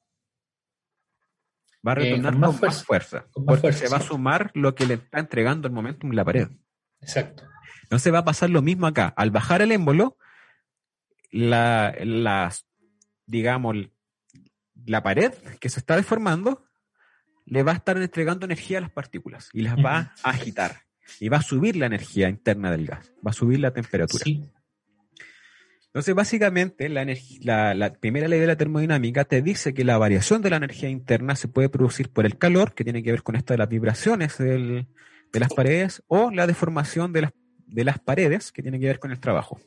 [1.86, 3.26] Va a Eh, retornar con con más más fuerza.
[3.30, 6.10] Con más porque fuerza, se va a sumar lo que le está entregando el momentum
[6.12, 6.48] la pared.
[7.00, 7.44] Exacto.
[7.86, 9.14] Entonces va a pasar lo mismo acá.
[9.16, 10.18] Al bajar el émbolo,
[11.30, 12.52] la, la,
[13.26, 13.76] digamos,
[14.84, 16.64] la pared que se está deformando
[17.44, 20.82] le va a estar entregando energía a las partículas y las va a agitar
[21.20, 24.24] y va a subir la energía interna del gas, va a subir la temperatura.
[25.86, 30.50] Entonces, básicamente, la, la, primera ley de la termodinámica te dice que la variación de
[30.50, 33.54] la energía interna se puede producir por el calor, que tiene que ver con esto
[33.54, 34.86] de las vibraciones de
[35.32, 37.32] las paredes, o la deformación de las,
[37.66, 39.60] de las paredes, que tiene que ver con el trabajo.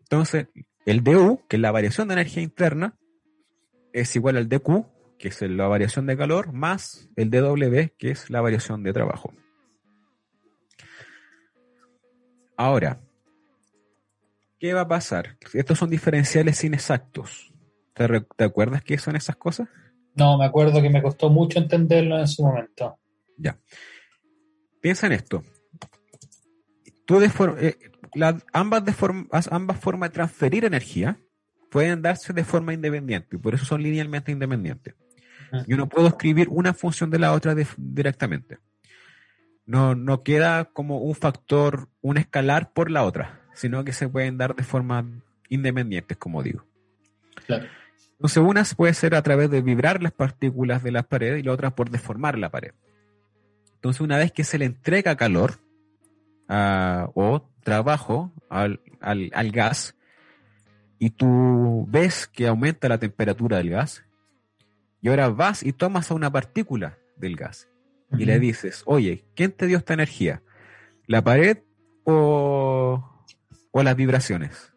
[0.00, 0.48] Entonces,
[0.86, 2.96] el du, que es la variación de energía interna,
[3.92, 4.86] es igual al dq,
[5.18, 9.32] que es la variación de calor, más el dw, que es la variación de trabajo.
[12.56, 13.00] Ahora,
[14.58, 15.36] ¿qué va a pasar?
[15.52, 17.52] Estos son diferenciales inexactos.
[17.94, 19.68] ¿Te, acuerdas qué son esas cosas?
[20.14, 22.98] No, me acuerdo que me costó mucho entenderlo en su momento.
[23.36, 23.58] Ya.
[24.80, 25.42] Piensa en esto.
[27.04, 27.78] Tú eh,
[28.52, 28.84] ambas,
[29.50, 31.18] ambas formas de transferir energía
[31.70, 34.94] pueden darse de forma independiente y por eso son linealmente independientes.
[35.66, 38.58] Yo no puedo escribir una función de la otra directamente
[39.66, 44.38] no, no queda como un factor, un escalar por la otra, sino que se pueden
[44.38, 45.06] dar de forma
[45.48, 46.64] independientes, como digo.
[47.46, 47.66] Claro.
[48.12, 51.52] Entonces, una puede ser a través de vibrar las partículas de la pared y la
[51.52, 52.72] otra por deformar la pared.
[53.74, 55.58] Entonces, una vez que se le entrega calor
[57.14, 59.96] o trabajo al, al gas
[60.98, 64.04] y tú ves que aumenta la temperatura del gas,
[65.00, 67.68] y ahora vas y tomas a una partícula del gas
[68.16, 70.42] y le dices, oye, ¿quién te dio esta energía?
[71.06, 71.58] ¿La pared
[72.04, 73.02] o,
[73.72, 74.72] las vibraciones?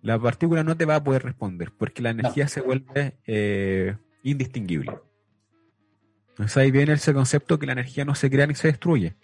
[0.00, 4.98] La partícula no te va a poder responder porque la energía se vuelve eh, indistinguible.
[6.30, 9.16] Entonces ahí viene ese concepto que la energía no se crea ni se destruye,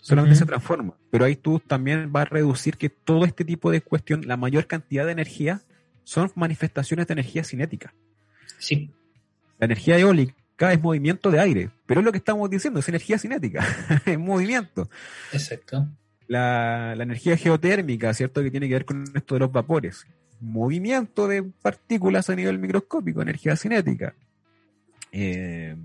[0.00, 0.94] solamente se transforma.
[1.10, 4.66] Pero ahí tú también vas a reducir que todo este tipo de cuestión, la mayor
[4.66, 5.62] cantidad de energía,
[6.04, 7.92] son manifestaciones de energía cinética.
[8.58, 8.90] Sí.
[9.58, 13.18] La energía eólica es movimiento de aire, pero es lo que estamos diciendo, es energía
[13.18, 13.64] cinética,
[14.06, 14.88] es movimiento.
[15.32, 15.86] Exacto.
[16.26, 18.42] La, energía geotérmica, ¿cierto?
[18.42, 20.06] Que tiene que ver con esto de los vapores.
[20.40, 24.14] Movimiento de partículas a nivel microscópico, energía cinética.
[25.10, 25.76] Eh,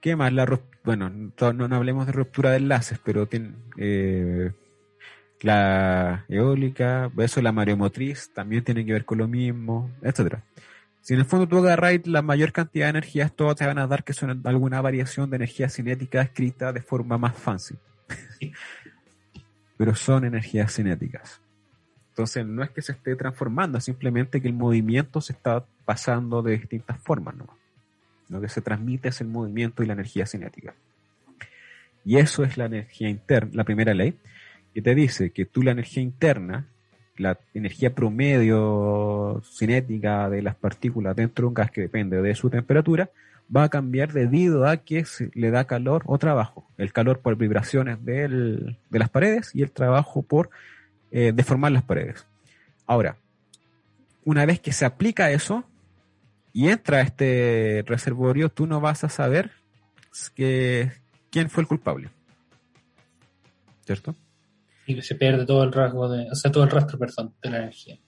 [0.00, 0.32] ¿Qué más?
[0.32, 0.46] La,
[0.82, 4.50] bueno, no, hablemos de ruptura de enlaces, pero tiene, eh,
[5.42, 10.42] la eólica, eso la mareomotriz también tiene que ver con lo mismo, etcétera.
[11.02, 13.86] Si en el fondo tú agarras la mayor cantidad de energías, todas te van a
[13.86, 17.76] dar que son alguna variación de energía cinética escrita de forma más fancy.
[19.78, 21.40] Pero son energías cinéticas.
[22.10, 26.58] Entonces no es que se esté transformando, simplemente que el movimiento se está pasando de
[26.58, 27.59] distintas formas ¿no?
[28.30, 30.74] Lo que se transmite es el movimiento y la energía cinética.
[32.04, 34.16] Y eso es la energía interna, la primera ley,
[34.72, 36.66] que te dice que tú la energía interna
[37.20, 42.48] la energía promedio cinética de las partículas dentro de un gas que depende de su
[42.48, 43.10] temperatura
[43.54, 46.66] va a cambiar debido a que se le da calor o trabajo.
[46.78, 50.50] El calor por vibraciones de las paredes y el trabajo por
[51.10, 52.26] eh, deformar las paredes.
[52.86, 53.16] Ahora,
[54.24, 55.64] una vez que se aplica eso
[56.52, 59.50] y entra este reservorio, tú no vas a saber
[60.34, 60.92] que,
[61.30, 62.10] quién fue el culpable.
[63.84, 64.14] ¿Cierto?
[64.86, 67.58] y se pierde todo el rasgo de, o sea, todo el rastro, perdón, de la
[67.58, 67.98] energía.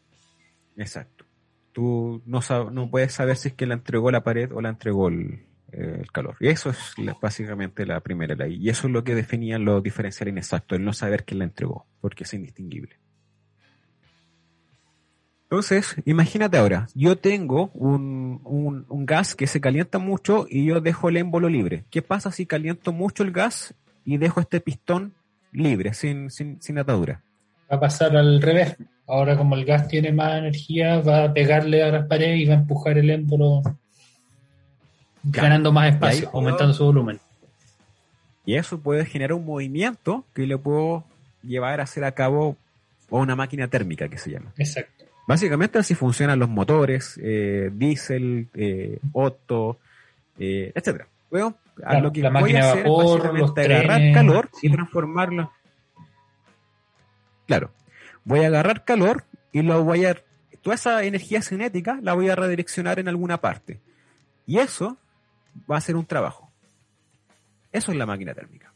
[0.76, 1.24] Exacto.
[1.72, 2.40] Tú no,
[2.70, 6.02] no puedes saber si es que la entregó la pared o la entregó el, eh,
[6.12, 6.36] calor.
[6.38, 8.58] Y eso es básicamente la primera ley.
[8.60, 11.86] Y eso es lo que definían los diferenciales inexactos, el no saber quién la entregó,
[12.00, 12.98] porque es indistinguible.
[15.52, 20.80] Entonces, imagínate ahora, yo tengo un, un, un, gas que se calienta mucho y yo
[20.80, 21.84] dejo el émbolo libre.
[21.90, 23.74] ¿Qué pasa si caliento mucho el gas
[24.06, 25.12] y dejo este pistón
[25.52, 27.20] libre, sin, sin, sin atadura.
[27.70, 28.78] Va a pasar al revés.
[29.06, 32.54] Ahora como el gas tiene más energía, va a pegarle a las paredes y va
[32.54, 33.60] a empujar el émbolo
[35.22, 37.20] ganando más espacio, aumentando su volumen.
[38.46, 41.04] Y eso puede generar un movimiento que le puedo
[41.42, 42.56] llevar a hacer a cabo
[43.10, 44.54] o una máquina térmica que se llama.
[44.56, 45.01] Exacto.
[45.32, 49.78] Básicamente así funcionan los motores, eh, diésel, eh, Otto,
[50.38, 51.06] eh, etcétera
[52.02, 55.52] lo que la voy a hacer es agarrar calor y transformarlo.
[57.46, 57.72] Claro,
[58.24, 60.16] voy a agarrar calor y lo voy a
[60.62, 63.80] toda esa energía cinética la voy a redireccionar en alguna parte.
[64.46, 64.96] Y eso
[65.70, 66.50] va a ser un trabajo.
[67.72, 68.72] Eso es la máquina térmica.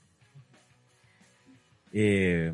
[1.93, 2.53] Eh,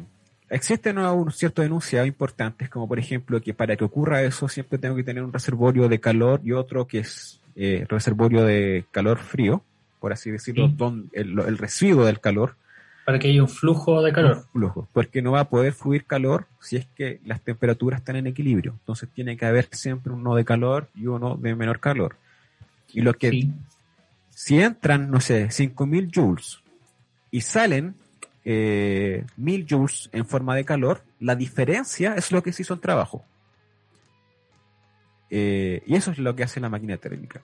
[0.53, 4.95] existen unos ciertos enunciados importantes, como por ejemplo que para que ocurra eso siempre tengo
[4.95, 9.65] que tener un reservorio de calor y otro que es eh, reservorio de calor frío
[10.03, 10.69] por así decirlo,
[11.13, 12.57] el, residuo del calor.
[13.05, 14.39] Para que haya un flujo de calor.
[14.39, 18.17] Un flujo, porque no va a poder fluir calor si es que las temperaturas están
[18.17, 18.73] en equilibrio.
[18.81, 22.17] Entonces tiene que haber siempre uno de calor y uno de menor calor.
[22.93, 23.53] Y lo que, Sí.
[24.31, 26.59] si entran, no sé, 5000 joules
[27.31, 27.95] y salen
[28.45, 32.81] eh, 1000 joules en forma de calor, la diferencia es lo que se hizo el
[32.81, 33.25] trabajo.
[35.31, 37.41] Eh, y eso es lo que hace la máquina térmica.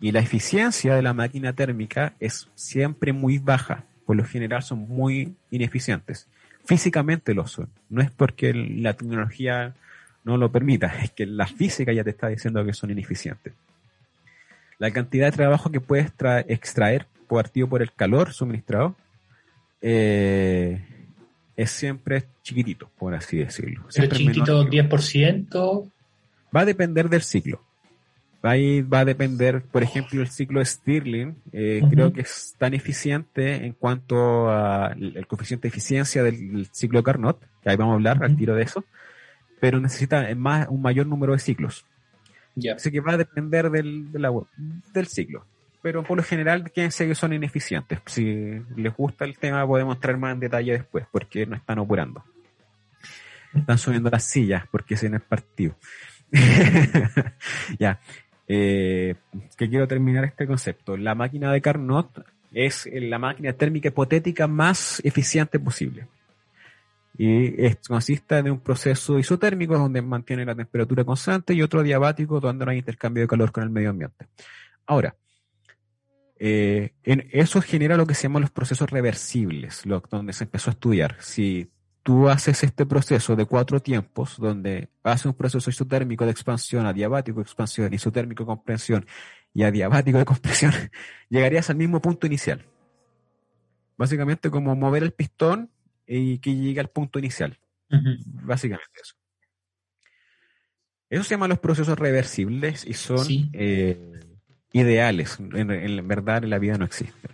[0.00, 3.84] Y la eficiencia de la máquina térmica es siempre muy baja.
[4.06, 6.28] Por lo general son muy ineficientes.
[6.64, 7.68] Físicamente lo son.
[7.88, 9.74] No es porque la tecnología
[10.24, 13.54] no lo permita, es que la física ya te está diciendo que son ineficientes.
[14.78, 18.96] La cantidad de trabajo que puedes tra- extraer partido por el calor suministrado
[19.80, 20.82] eh,
[21.56, 23.84] es siempre chiquitito, por así decirlo.
[23.90, 25.90] Siempre chiquitito, que- 10%.
[26.54, 27.62] Va a depender del ciclo.
[28.42, 32.72] Ahí va a depender, por ejemplo, el ciclo de Stirling, eh, creo que es tan
[32.72, 37.94] eficiente en cuanto al coeficiente de eficiencia del, del ciclo Carnot, que ahí vamos a
[37.96, 38.82] hablar al tiro de eso,
[39.60, 41.84] pero necesita más, un mayor número de ciclos.
[42.54, 42.74] Ya.
[42.76, 44.26] Así que va a depender del, del,
[44.94, 45.44] del ciclo.
[45.82, 48.00] Pero por lo general, quédense que son ineficientes.
[48.06, 52.22] Si les gusta el tema, podemos entrar más en detalle después, porque no están operando.
[53.54, 55.74] Están subiendo las sillas, porque es en el partido.
[57.78, 58.00] ya.
[58.46, 59.14] Eh,
[59.56, 60.96] que quiero terminar este concepto.
[60.96, 66.08] La máquina de Carnot es la máquina térmica hipotética más eficiente posible.
[67.16, 72.64] Y consiste de un proceso isotérmico donde mantiene la temperatura constante y otro diabático donde
[72.64, 74.26] no hay intercambio de calor con el medio ambiente.
[74.86, 75.14] Ahora,
[76.42, 80.70] eh, en- eso genera lo que se llaman los procesos reversibles, lo, donde se empezó
[80.70, 81.16] a estudiar.
[81.20, 81.70] Si
[82.02, 87.36] tú haces este proceso de cuatro tiempos, donde haces un proceso isotérmico de expansión, adiabático
[87.40, 89.06] de expansión, isotérmico de compresión
[89.52, 90.72] y adiabático de compresión,
[91.28, 92.64] llegarías al mismo punto inicial.
[93.98, 95.70] Básicamente como mover el pistón
[96.06, 97.58] y que llegue al punto inicial.
[98.42, 99.14] Básicamente eso.
[101.10, 103.50] Eso se llaman los procesos reversibles y son Sí.
[103.52, 103.98] eh,
[104.72, 105.38] ideales.
[105.40, 107.30] En, en verdad en la vida no existen.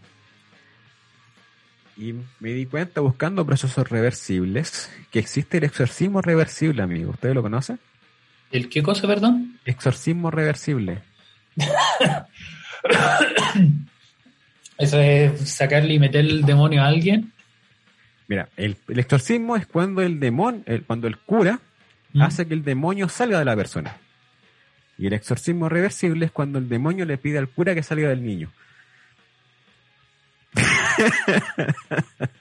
[1.97, 7.11] Y me di cuenta buscando procesos reversibles que existe el exorcismo reversible, amigo.
[7.13, 7.79] ¿Ustedes lo conocen?
[8.53, 9.59] ¿El qué cosa, perdón?
[9.65, 11.03] Exorcismo reversible.
[14.79, 17.33] Eso es sacarle y meter el demonio a alguien.
[18.29, 21.61] Mira, el, el exorcismo es cuando el demonio, el- cuando el cura
[22.13, 22.23] Mm.
[22.23, 23.97] hace que el demonio salga de la persona.
[24.99, 28.25] Y el exorcismo reversible es cuando el demonio le pide al cura que salga del
[28.25, 28.51] niño.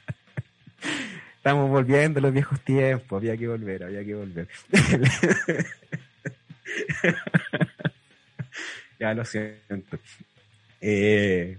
[1.37, 4.47] Estamos volviendo a los viejos tiempos, había que volver, había que volver.
[8.99, 9.99] ya lo siento.
[10.81, 11.57] Eh,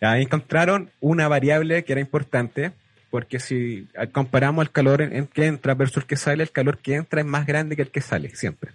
[0.00, 2.72] ya encontraron una variable que era importante,
[3.10, 6.94] porque si comparamos el calor en, que entra versus el que sale, el calor que
[6.94, 8.72] entra es más grande que el que sale, siempre.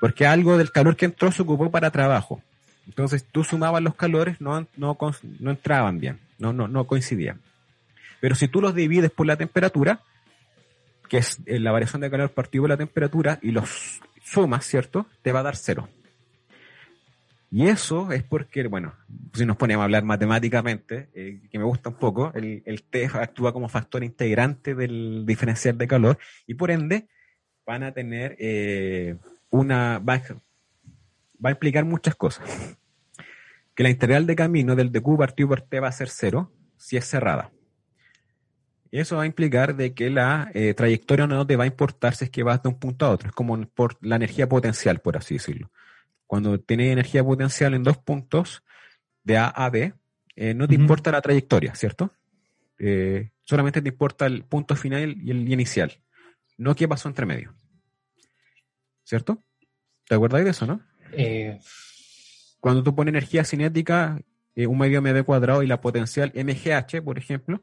[0.00, 2.42] Porque algo del calor que entró se ocupó para trabajo.
[2.86, 4.98] Entonces tú sumabas los calores, no, no,
[5.40, 7.40] no entraban bien, no, no, no coincidían.
[8.20, 10.00] Pero si tú los divides por la temperatura,
[11.08, 15.06] que es eh, la variación de calor partido por la temperatura, y los sumas, ¿cierto?
[15.22, 15.88] Te va a dar cero.
[17.50, 18.94] Y eso es porque, bueno,
[19.32, 23.08] si nos ponemos a hablar matemáticamente, eh, que me gusta un poco, el, el T
[23.12, 27.06] actúa como factor integrante del diferencial de calor y por ende
[27.64, 29.16] van a tener eh,
[29.54, 29.98] una...
[29.98, 30.34] Va, a-
[31.44, 32.48] va a implicar muchas cosas.
[33.74, 36.96] Que la integral de camino del dq partido por t va a ser cero si
[36.96, 37.50] es cerrada.
[38.90, 42.14] Y eso va a implicar de que la eh, trayectoria no te va a importar
[42.14, 43.28] si es que vas de un punto a otro.
[43.28, 45.70] Es como por la energía potencial, por así decirlo.
[46.26, 48.62] Cuando tienes energía potencial en dos puntos,
[49.24, 49.94] de A a B,
[50.36, 52.12] eh, no te importa la trayectoria, ¿cierto?
[52.78, 55.92] Eh, solamente te importa el punto final y el inicial,
[56.58, 57.54] no qué pasó entre medio.
[59.04, 59.42] ¿Cierto?
[60.06, 60.80] ¿Te acuerdas de eso, no?
[61.12, 61.58] Eh,
[62.60, 64.20] Cuando tú pones energía cinética,
[64.54, 67.62] eh, un medio mv cuadrado y la potencial mgh, por ejemplo,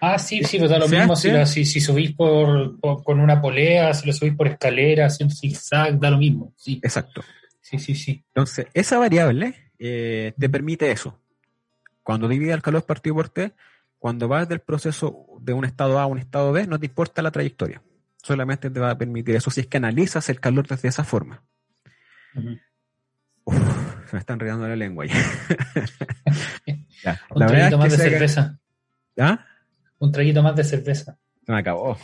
[0.00, 3.02] ah, sí, sí, pero da lo ¿Se mismo si, la- si, si subís por, por-
[3.04, 6.52] con una polea, si lo subís por escalera, haciendo zigzag, da lo mismo.
[6.56, 7.22] Sí, exacto.
[7.60, 8.24] sí, sí, sí.
[8.34, 11.20] Entonces, esa variable eh, te permite eso.
[12.02, 13.52] Cuando divide el calor partido por T,
[13.98, 17.22] cuando vas del proceso de un estado A a un estado B, no te importa
[17.22, 17.82] la trayectoria.
[18.22, 21.42] Solamente te va a permitir eso si es que analizas el calor desde esa forma.
[23.44, 23.56] Uf,
[24.06, 25.14] se me está enredando la lengua ya.
[27.02, 28.60] Ya, Un la traguito más es de que cerveza.
[29.18, 29.46] ¿Ah?
[29.98, 31.18] Un traguito más de cerveza.
[31.46, 31.98] Se me acabó.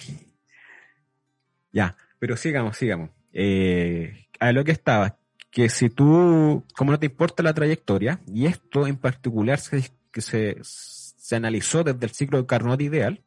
[1.71, 3.11] Ya, pero sigamos, sigamos.
[3.35, 5.19] Eh, a lo que estaba,
[5.51, 10.23] que si tú, como no te importa la trayectoria, y esto en particular se, que
[10.23, 13.23] se, se analizó desde el ciclo de Carnot ideal,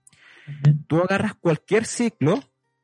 [0.87, 2.39] Tú agarras cualquier ciclo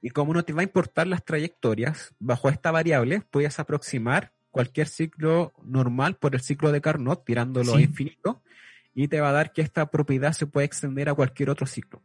[0.06, 4.88] y como no te va a importar las trayectorias, bajo esta variable puedes aproximar cualquier
[4.88, 8.43] ciclo normal por el ciclo de Carnot, tirándolo a infinito,
[8.93, 12.03] y te va a dar que esta propiedad se puede extender a cualquier otro ciclo.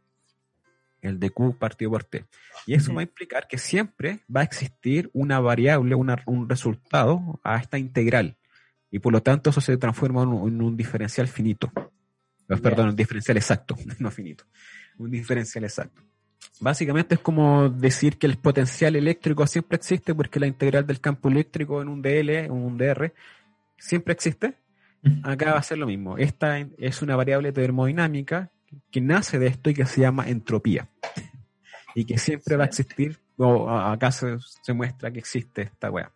[0.99, 2.25] El de Q partido por T.
[2.65, 7.57] Y eso va a implicar que siempre va a existir una variable, un resultado a
[7.57, 8.35] esta integral.
[8.89, 11.71] Y por lo tanto eso se transforma en un, diferencial finito.
[12.47, 14.45] Perdón, un diferencial exacto, no finito.
[14.97, 16.01] Un diferencial exacto.
[16.59, 21.29] Básicamente es como decir que el potencial eléctrico siempre existe porque la integral del campo
[21.29, 23.13] eléctrico en un DL, en un DR,
[23.77, 24.53] siempre existe.
[25.23, 26.19] Acá va a ser lo mismo.
[26.19, 28.51] Esta es una variable termodinámica
[28.91, 30.87] que nace de esto y que se llama entropía.
[31.93, 34.37] Y que siempre va a existir, o acá se,
[34.73, 36.09] muestra que existe esta weá.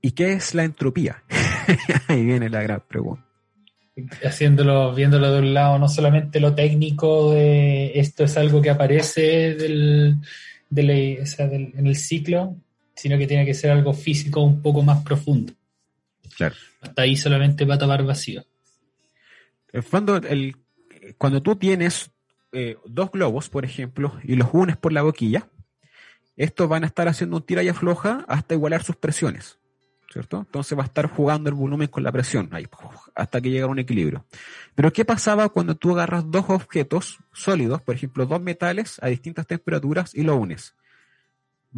[0.00, 1.22] ¿Y qué es la entropía?
[2.08, 3.25] Ahí viene la gran pregunta
[4.24, 9.54] haciéndolo, viéndolo de un lado, no solamente lo técnico de esto es algo que aparece
[9.54, 10.16] del,
[10.70, 12.56] en el ciclo,
[12.94, 15.52] sino que tiene que ser algo físico un poco más profundo.
[16.36, 16.54] Claro.
[16.80, 18.44] Hasta ahí solamente va a tapar vacío.
[19.72, 20.56] En fondo, el,
[21.18, 22.10] cuando tú tienes
[22.52, 25.48] eh, dos globos, por ejemplo, y los unes por la boquilla,
[26.36, 29.58] estos van a estar haciendo un tira y afloja hasta igualar sus presiones.
[30.16, 30.38] ¿Cierto?
[30.38, 32.66] Entonces va a estar jugando el volumen con la presión ahí,
[33.14, 34.24] hasta que llega a un equilibrio.
[34.74, 39.46] Pero ¿qué pasaba cuando tú agarras dos objetos sólidos, por ejemplo, dos metales a distintas
[39.46, 40.74] temperaturas y lo unes?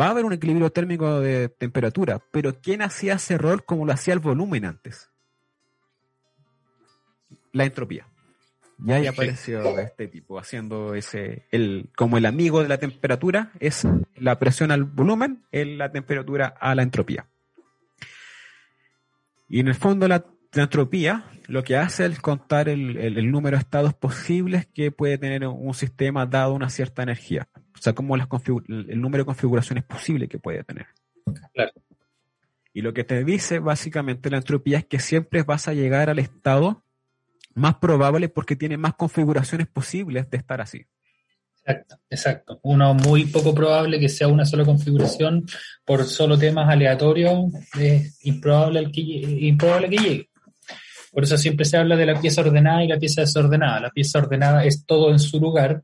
[0.00, 3.92] Va a haber un equilibrio térmico de temperatura, pero ¿quién hacía ese rol como lo
[3.92, 5.10] hacía el volumen antes?
[7.50, 8.06] La entropía.
[8.78, 13.84] Ya ahí apareció este tipo, haciendo ese, el, como el amigo de la temperatura es
[14.14, 17.26] la presión al volumen, en la temperatura a la entropía.
[19.48, 23.94] Y en el fondo la, entropía lo que hace es contar el, número de estados
[23.94, 27.48] posibles que puede tener un sistema dado una cierta energía.
[27.74, 28.28] O sea, como las
[28.68, 30.86] el número de configuraciones posibles que puede tener.
[31.54, 31.72] Claro.
[32.72, 36.18] Y lo que te dice básicamente la entropía es que siempre vas a llegar al
[36.18, 36.84] estado
[37.54, 40.86] más probable porque tiene más configuraciones posibles de estar así.
[41.68, 42.60] Exacto, exacto.
[42.62, 45.44] Uno muy poco probable que sea una sola configuración
[45.84, 50.30] por solo temas aleatorios, es improbable, que, improbable que llegue.
[51.12, 53.80] Por eso siempre se habla de la pieza ordenada y la pieza desordenada.
[53.80, 55.82] La pieza ordenada es todo en su lugar,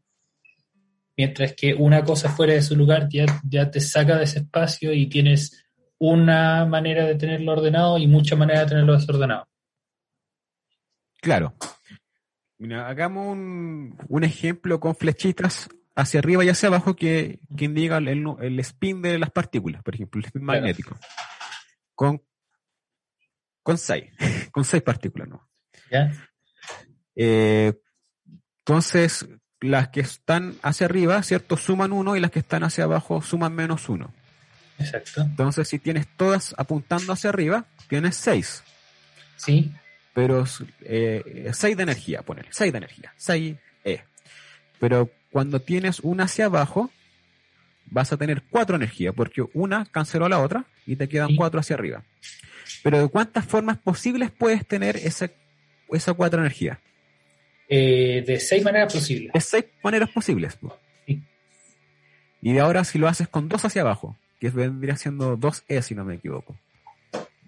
[1.18, 4.90] mientras que una cosa fuera de su lugar ya, ya te saca de ese espacio
[4.90, 5.66] y tienes
[5.98, 9.46] una manera de tenerlo ordenado y mucha manera de tenerlo desordenado.
[11.20, 11.54] Claro,
[12.64, 19.02] Mira, hagamos un, ejemplo con flechitas hacia arriba y hacia abajo que, indica el, spin
[19.02, 20.98] de las partículas, por ejemplo, el spin magnético.
[21.94, 22.22] Con,
[23.62, 24.10] con seis,
[24.50, 25.46] con seis partículas, ¿no?
[27.14, 27.74] Eh,
[28.60, 29.28] entonces,
[29.60, 31.58] las que están hacia arriba, ¿cierto?
[31.58, 34.14] Suman uno y las que están hacia abajo suman menos uno.
[34.78, 35.20] Exacto.
[35.20, 38.64] Entonces, si tienes todas apuntando hacia arriba, tienes seis.
[39.36, 39.70] Sí
[40.14, 40.44] pero
[40.82, 44.00] eh, 6 de energía, ponele, 6 de energía, 6 E.
[44.78, 46.90] Pero cuando tienes una hacia abajo,
[47.86, 51.60] vas a tener 4 energía, porque una canceló a la otra y te quedan 4
[51.60, 52.04] hacia arriba.
[52.82, 55.30] Pero ¿de cuántas formas posibles puedes tener esa,
[55.90, 56.80] esa 4 energía?
[57.68, 59.32] Eh, de 6 maneras posibles.
[59.32, 60.56] De 6 maneras posibles.
[62.40, 65.94] Y de ahora si lo haces con 2 hacia abajo, que vendría siendo 2E si
[65.94, 66.56] no me equivoco.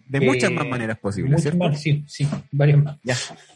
[0.07, 1.73] De muchas más eh, maneras posibles, ¿cierto?
[1.75, 2.99] sí, sí, varias más.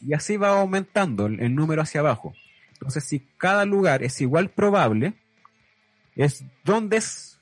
[0.05, 2.35] Y así va aumentando el, número hacia abajo.
[2.73, 5.15] Entonces, si cada lugar es igual probable,
[6.17, 7.39] es donde es,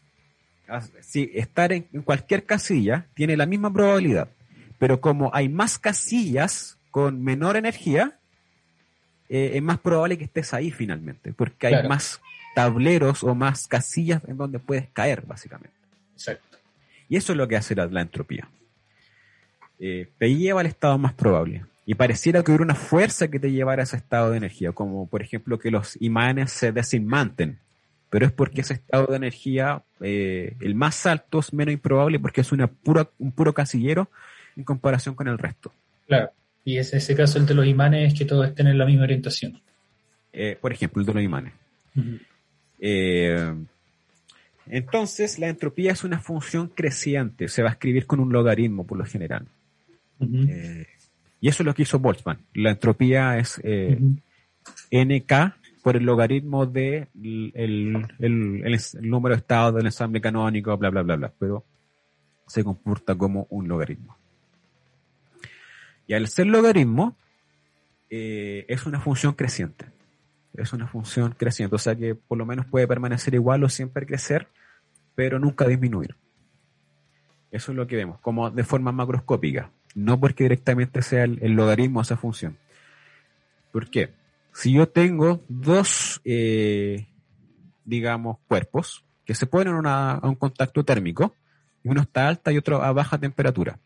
[1.00, 4.28] si estar en, cualquier casilla tiene la misma probabilidad.
[4.78, 8.18] Pero como hay más casillas con menor energía,
[9.30, 12.20] eh, es más probable que estés ahí finalmente, porque hay más
[12.54, 15.76] tableros o más casillas en donde puedes caer, básicamente.
[16.12, 16.58] Exacto.
[17.08, 18.50] Y eso es lo que hace la entropía
[19.80, 21.64] eh, te lleva al estado más probable.
[21.86, 25.06] Y pareciera que hubiera una fuerza que te llevara a ese estado de energía, como
[25.06, 27.58] por ejemplo que los imanes se desinmanten.
[28.10, 32.40] Pero es porque ese estado de energía, eh, el más alto, es menos improbable porque
[32.40, 34.10] es una pura, un puro casillero
[34.56, 35.72] en comparación con el resto.
[36.06, 36.30] Claro,
[36.64, 39.04] y es ese caso el de los imanes es que todos estén en la misma
[39.04, 39.60] orientación.
[40.32, 41.52] Eh, por ejemplo, el de los imanes.
[44.66, 48.98] entonces, la entropía es una función creciente, se va a escribir con un logaritmo por
[48.98, 49.46] lo general.
[50.20, 50.86] Eh,
[51.40, 52.38] y eso es lo que hizo Boltzmann.
[52.54, 53.98] La entropía es eh,
[54.90, 55.32] nk
[55.82, 58.06] por el logaritmo de el,
[59.00, 61.32] número de estados del ensamble canónico, bla, bla, bla, bla.
[61.38, 61.64] Pero
[62.46, 64.16] se comporta como un logaritmo.
[66.06, 67.16] Y al ser logaritmo,
[68.10, 69.86] eh, es una función creciente.
[70.54, 74.06] es una función creciente, o sea que por lo menos puede permanecer igual o siempre
[74.06, 74.48] crecer,
[75.14, 76.16] pero nunca disminuir.
[77.50, 82.00] Eso es lo que vemos, como de forma macroscópica, no porque directamente sea el, logaritmo
[82.00, 82.56] esa función.
[83.72, 84.14] ¿Por qué?
[84.52, 87.08] Si yo tengo dos, eh,
[87.84, 91.34] digamos, cuerpos que se ponen a un contacto térmico,
[91.82, 93.80] y uno está alta y otro a baja temperatura,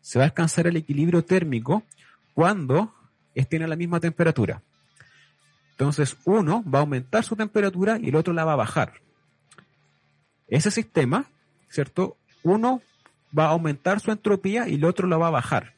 [0.00, 1.82] se va a alcanzar el equilibrio térmico
[2.32, 2.94] cuando
[3.34, 4.62] estén a la misma temperatura.
[5.72, 8.94] Entonces uno va a aumentar su temperatura y el otro la va a bajar.
[10.46, 11.26] Ese sistema,
[11.68, 12.16] ¿cierto?
[12.44, 12.80] Uno
[13.36, 15.72] va a aumentar su entropía y el otro la va a bajar,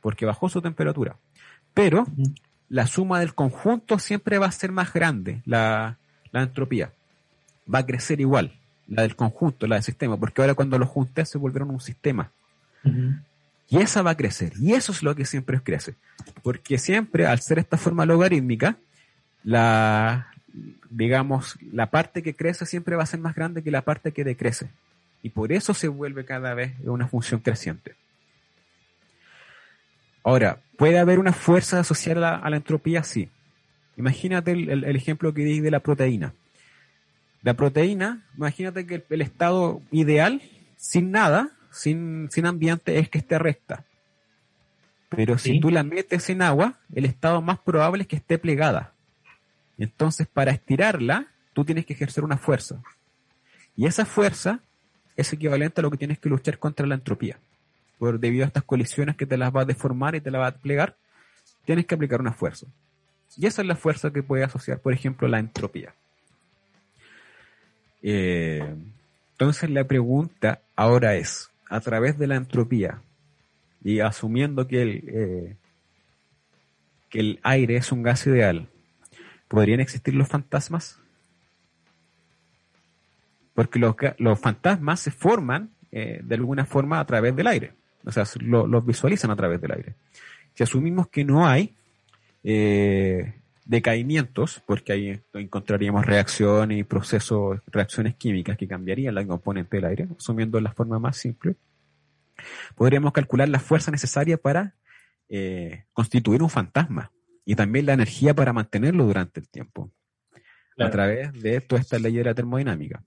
[0.00, 1.16] porque bajó su temperatura.
[1.74, 2.06] Pero
[2.68, 5.98] la suma del conjunto siempre va a ser más grande, la,
[6.32, 6.92] entropía.
[7.72, 8.52] Va a crecer igual,
[8.88, 12.30] la del conjunto, la del sistema, porque ahora cuando los junté se volvieron un sistema.
[13.68, 14.52] Y esa va a crecer.
[14.58, 15.94] Y eso es lo que siempre crece.
[16.42, 18.76] Porque siempre, al ser esta forma logarítmica,
[19.44, 20.28] la,
[20.90, 24.24] digamos, la parte que crece siempre va a ser más grande que la parte que
[24.24, 24.70] decrece.
[25.22, 27.94] Y por eso se vuelve cada vez una función creciente.
[30.24, 33.02] Ahora, ¿puede haber una fuerza asociada a la, entropía?
[33.04, 33.28] Sí.
[33.96, 36.34] Imagínate el, ejemplo que di de la proteína.
[37.42, 40.42] La proteína, imagínate que el estado ideal,
[40.76, 43.84] sin nada, sin, sin ambiente es que esté recta.
[45.08, 48.94] Pero si tú la metes en agua, el estado más probable es que esté plegada.
[49.76, 52.80] Entonces, para estirarla, tú tienes que ejercer una fuerza.
[53.76, 54.60] Y esa fuerza
[55.16, 57.38] es equivalente a lo que tienes que luchar contra la entropía.
[57.98, 60.46] Por debido a estas colisiones que te las va a deformar y te las va
[60.48, 60.96] a plegar,
[61.64, 62.66] tienes que aplicar una fuerza.
[63.36, 65.94] Y esa es la fuerza que puede asociar, por ejemplo, la entropía.
[68.02, 68.74] Eh,
[69.32, 73.00] entonces la pregunta ahora es, a través de la entropía
[73.82, 75.56] y asumiendo que el, eh,
[77.08, 78.68] que el aire es un gas ideal,
[79.48, 81.01] ¿podrían existir los fantasmas?
[83.54, 87.72] Porque los, los fantasmas se forman eh, de alguna forma a través del aire,
[88.04, 89.94] o sea, los visualizan a través del aire.
[90.54, 91.74] Si asumimos que no hay
[92.44, 93.34] eh,
[93.64, 100.08] decaimientos, porque ahí encontraríamos reacciones y procesos, reacciones químicas que cambiarían la componente del aire,
[100.18, 101.56] asumiendo la forma más simple,
[102.74, 104.74] podríamos calcular la fuerza necesaria para
[105.28, 107.12] eh, constituir un fantasma
[107.44, 109.90] y también la energía para mantenerlo durante el tiempo,
[110.78, 113.02] a través de toda esta ley de la termodinámica,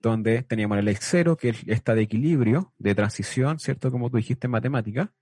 [0.00, 3.90] donde teníamos la ley cero, que está de equilibrio, de transición, ¿cierto?
[3.90, 5.12] Como tú dijiste en matemática,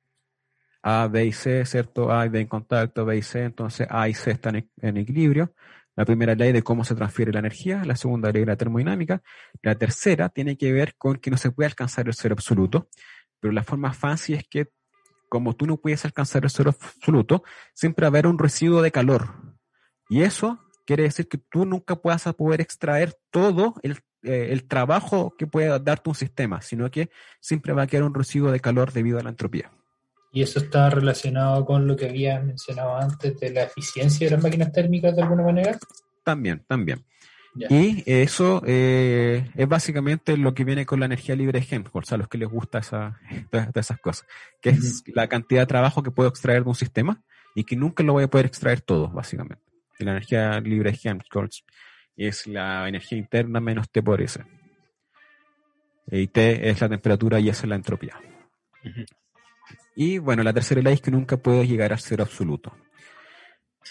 [0.83, 2.13] a, B y C, ¿cierto?
[2.13, 5.53] A y B en contacto, B y C, entonces A y C están en equilibrio.
[5.97, 9.23] La primera ley de cómo se transfiere la energía, la segunda ley de la termodinámica.
[9.63, 12.89] La tercera tiene que ver con que no se puede alcanzar el cero absoluto,
[13.41, 14.69] pero la forma fancy es que
[15.29, 17.43] como tú no puedes alcanzar el cero absoluto,
[17.75, 19.57] siempre va a haber un residuo de calor.
[20.09, 25.35] Y eso quiere decir que tú nunca puedas poder extraer todo el, eh, el trabajo
[25.37, 27.11] que puede darte un sistema, sino que
[27.41, 29.71] siempre va a quedar un residuo de calor debido a la entropía.
[30.33, 34.43] ¿Y eso está relacionado con lo que había mencionado antes de la eficiencia de las
[34.43, 35.79] máquinas térmicas de alguna manera?
[36.25, 37.05] También, también.
[37.71, 42.19] Y eso eh, es básicamente lo que viene con la energía libre de Helmholtz, a
[42.19, 43.19] los que les gusta esa,
[43.51, 44.27] todas, esas cosas,
[44.61, 47.23] que es la cantidad de trabajo que puedo extraer de un sistema
[47.55, 49.65] y que nunca lo voy a poder extraer todo, básicamente.
[49.99, 51.65] Y la energía libre de Helmholtz
[52.17, 54.45] es la energía interna menos T por S.
[56.11, 58.21] Y T es la temperatura y S es la entropía.
[59.95, 62.77] Y bueno, la tercera ley es que nunca puedo llegar al cero absoluto.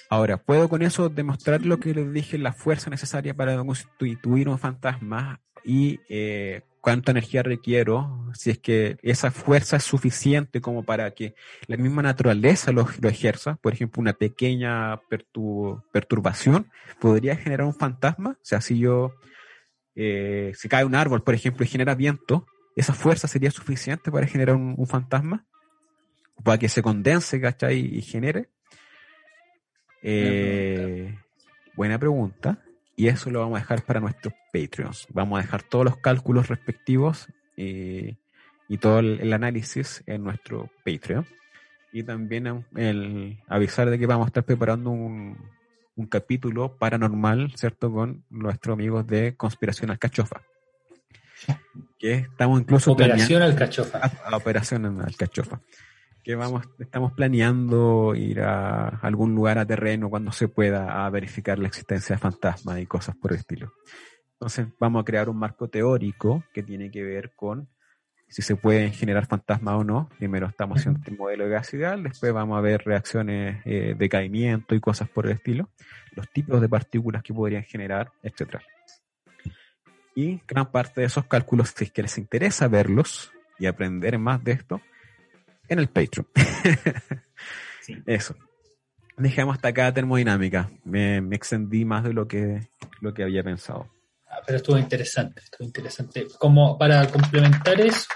[0.10, 4.60] Ahora, ¿puedo con eso demostrar lo que les dije, la fuerza necesaria para constituir un
[4.60, 8.30] fantasma y eh, cuánta energía requiero?
[8.36, 11.34] Si es que esa fuerza es suficiente como para que
[11.66, 15.02] la misma naturaleza lo, ejerza, por ejemplo, una pequeña
[15.92, 16.70] perturbación
[17.02, 18.34] podría generar un fantasma.
[18.34, 19.16] O sea, si yo,
[19.96, 22.46] eh, si cae un árbol, por ejemplo, y genera viento,
[22.76, 25.44] esa fuerza sería suficiente para generar un fantasma
[26.44, 27.80] para que se condense, ¿cachai?
[27.80, 28.52] Y genere.
[30.04, 31.18] Eh,
[31.76, 32.64] buena pregunta.
[32.96, 35.08] Y eso lo vamos a dejar para nuestros Patreons.
[35.12, 37.28] Vamos a dejar todos los cálculos respectivos
[37.58, 38.16] eh,
[38.70, 41.26] y todo el, análisis en nuestro Patreon.
[41.92, 45.38] Y también el avisar de que vamos a estar preparando un,
[45.96, 47.92] un capítulo paranormal, ¿cierto?
[47.92, 50.42] Con nuestros amigos de Conspiración Alcachofa.
[52.00, 52.92] Que estamos incluso.
[52.92, 54.00] Operación Alcachofa.
[54.00, 55.62] A, Operación Alcachofa
[56.26, 61.60] que vamos, estamos planeando ir a algún lugar a terreno cuando se pueda a verificar
[61.60, 63.74] la existencia de fantasmas y cosas por el estilo.
[64.34, 67.70] Entonces vamos a crear un marco teórico que tiene que ver con
[68.28, 70.10] si se pueden generar fantasmas o no.
[70.18, 74.10] Primero estamos haciendo este modelo de gas ideal, después vamos a ver reacciones eh, de
[74.10, 75.70] caimiento y cosas por el estilo,
[76.14, 78.58] los tipos de partículas que podrían generar, etc.
[80.16, 84.44] Y gran parte de esos cálculos, si es que les interesa verlos y aprender más
[84.44, 84.82] de esto,
[85.68, 86.28] en el Patreon.
[88.06, 88.36] Eso.
[89.18, 90.70] Dejamos hasta acá termodinámica.
[90.84, 92.68] Me, me, extendí más de lo que,
[93.02, 93.90] lo que había pensado.
[94.28, 96.28] Ah, pero estuvo interesante, estuvo interesante.
[96.38, 98.08] Como para complementar eso,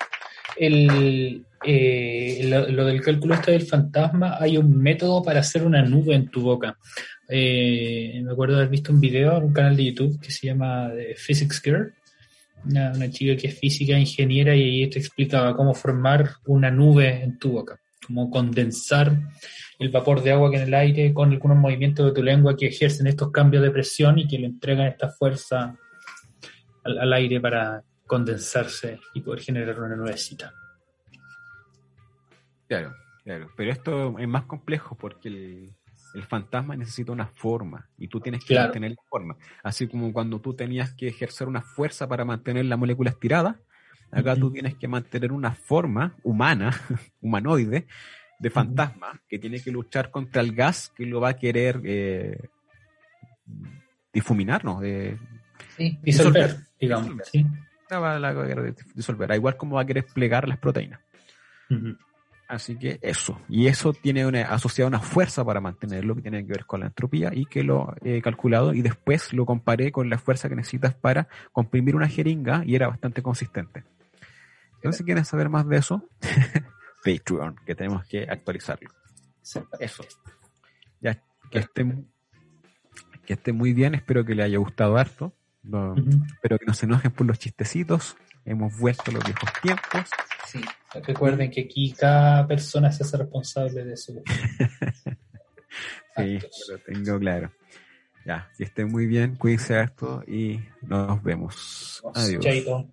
[0.57, 6.15] el, eh, lo, del cálculo este del fantasma, hay un método para hacer una nube
[6.15, 6.77] en tu boca.
[7.29, 10.47] Eh, me acuerdo de haber visto un video en un canal de YouTube que se
[10.47, 11.93] llama eh, Physics Girl,
[12.65, 17.23] una, una, chica que es física, ingeniera, y ahí te explicaba cómo formar una nube
[17.23, 19.17] en tu boca, cómo condensar
[19.79, 22.67] el vapor de agua que en el aire con algunos movimientos de tu lengua que
[22.67, 25.77] ejercen estos cambios de presión y que le entregan esta fuerza
[26.83, 30.53] al, aire para condensarse y poder generar una nuevecita.
[32.67, 33.49] Claro, claro.
[33.55, 35.75] Pero esto es más complejo porque el,
[36.13, 38.67] el fantasma necesita una forma y tú tienes que Claro.
[38.69, 39.37] mantener la forma.
[39.63, 43.59] Así como cuando tú tenías que ejercer una fuerza para mantener la molécula estirada,
[44.11, 46.71] acá tú tienes que mantener una forma humana,
[47.21, 47.87] humanoide,
[48.39, 52.37] de fantasma que tiene que luchar contra el gas que lo va a querer eh,
[54.13, 54.79] difuminar, ¿no?
[54.79, 55.17] De,
[55.77, 56.67] Sí, disolver, Disolver.
[56.79, 57.05] digamos.
[57.07, 57.25] Disolver.
[57.25, 57.45] Sí.
[57.93, 60.99] va a disolver, igual como va a querer plegar las proteínas.
[62.49, 63.39] Así que eso.
[63.47, 66.87] Y eso tiene una, asociado una fuerza para mantenerlo que tiene que ver con la
[66.87, 70.95] entropía y que lo he calculado y después lo comparé con la fuerza que necesitas
[70.95, 73.83] para comprimir una jeringa y era bastante consistente.
[74.77, 76.09] Entonces, si quieren saber más de eso,
[77.05, 78.89] Patreon, que tenemos que actualizarlo.
[79.79, 80.03] Eso.
[81.01, 81.21] Ya,
[81.51, 82.07] que estén,
[83.27, 85.35] que estén muy bien, espero que les haya gustado harto.
[85.61, 85.93] No-
[86.33, 88.17] espero que no se enojen por los chistecitos.
[88.49, 90.09] Hemos vuelto a los viejos tiempos.
[90.47, 90.59] Sí.
[91.05, 94.23] Recuerden que aquí cada persona se hace responsable de su
[96.17, 97.51] Sí, lo tengo claro.
[98.25, 102.03] Ya, que estén muy bien, cuídense harto y nos vemos.
[102.15, 102.43] Adiós.
[102.43, 102.89] Chaito.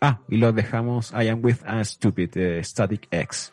[0.00, 3.52] Ah, y los dejamos I am with a stupid eh, static X.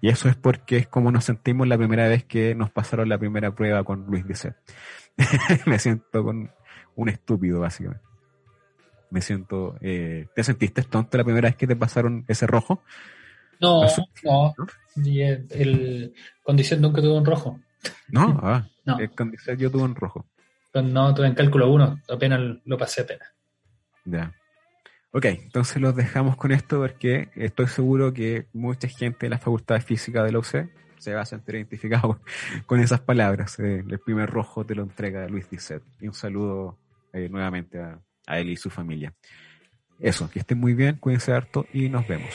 [0.00, 3.18] Y eso es porque es como nos sentimos la primera vez que nos pasaron la
[3.18, 4.54] primera prueba con Luis Dice.
[5.66, 6.50] Me siento con
[6.96, 8.07] un estúpido, básicamente.
[9.10, 9.76] Me siento.
[9.80, 12.82] Eh, ¿Te sentiste tonto la primera vez que te pasaron ese rojo?
[13.60, 13.82] No,
[14.24, 14.54] no.
[14.56, 14.66] ¿no?
[15.04, 17.60] Y el, el- condición nunca tuvo un rojo.
[18.08, 18.98] No, ah, No.
[18.98, 20.26] el condición yo tuve un rojo.
[20.74, 23.28] No tuve en cálculo uno, apenas lo pasé apenas.
[24.04, 24.32] Ya.
[25.10, 29.76] Ok, entonces los dejamos con esto porque estoy seguro que mucha gente de la Facultad
[29.76, 30.68] de Física de la UC
[30.98, 32.20] se va a sentir identificado
[32.66, 33.58] con esas palabras.
[33.58, 35.82] Eh, el primer rojo te lo entrega Luis Disset.
[36.00, 36.78] Y un saludo
[37.12, 37.98] eh, nuevamente a,
[38.28, 39.14] a él y su familia.
[39.98, 42.30] Eso, que estén muy bien, cuídense harto y nos vemos.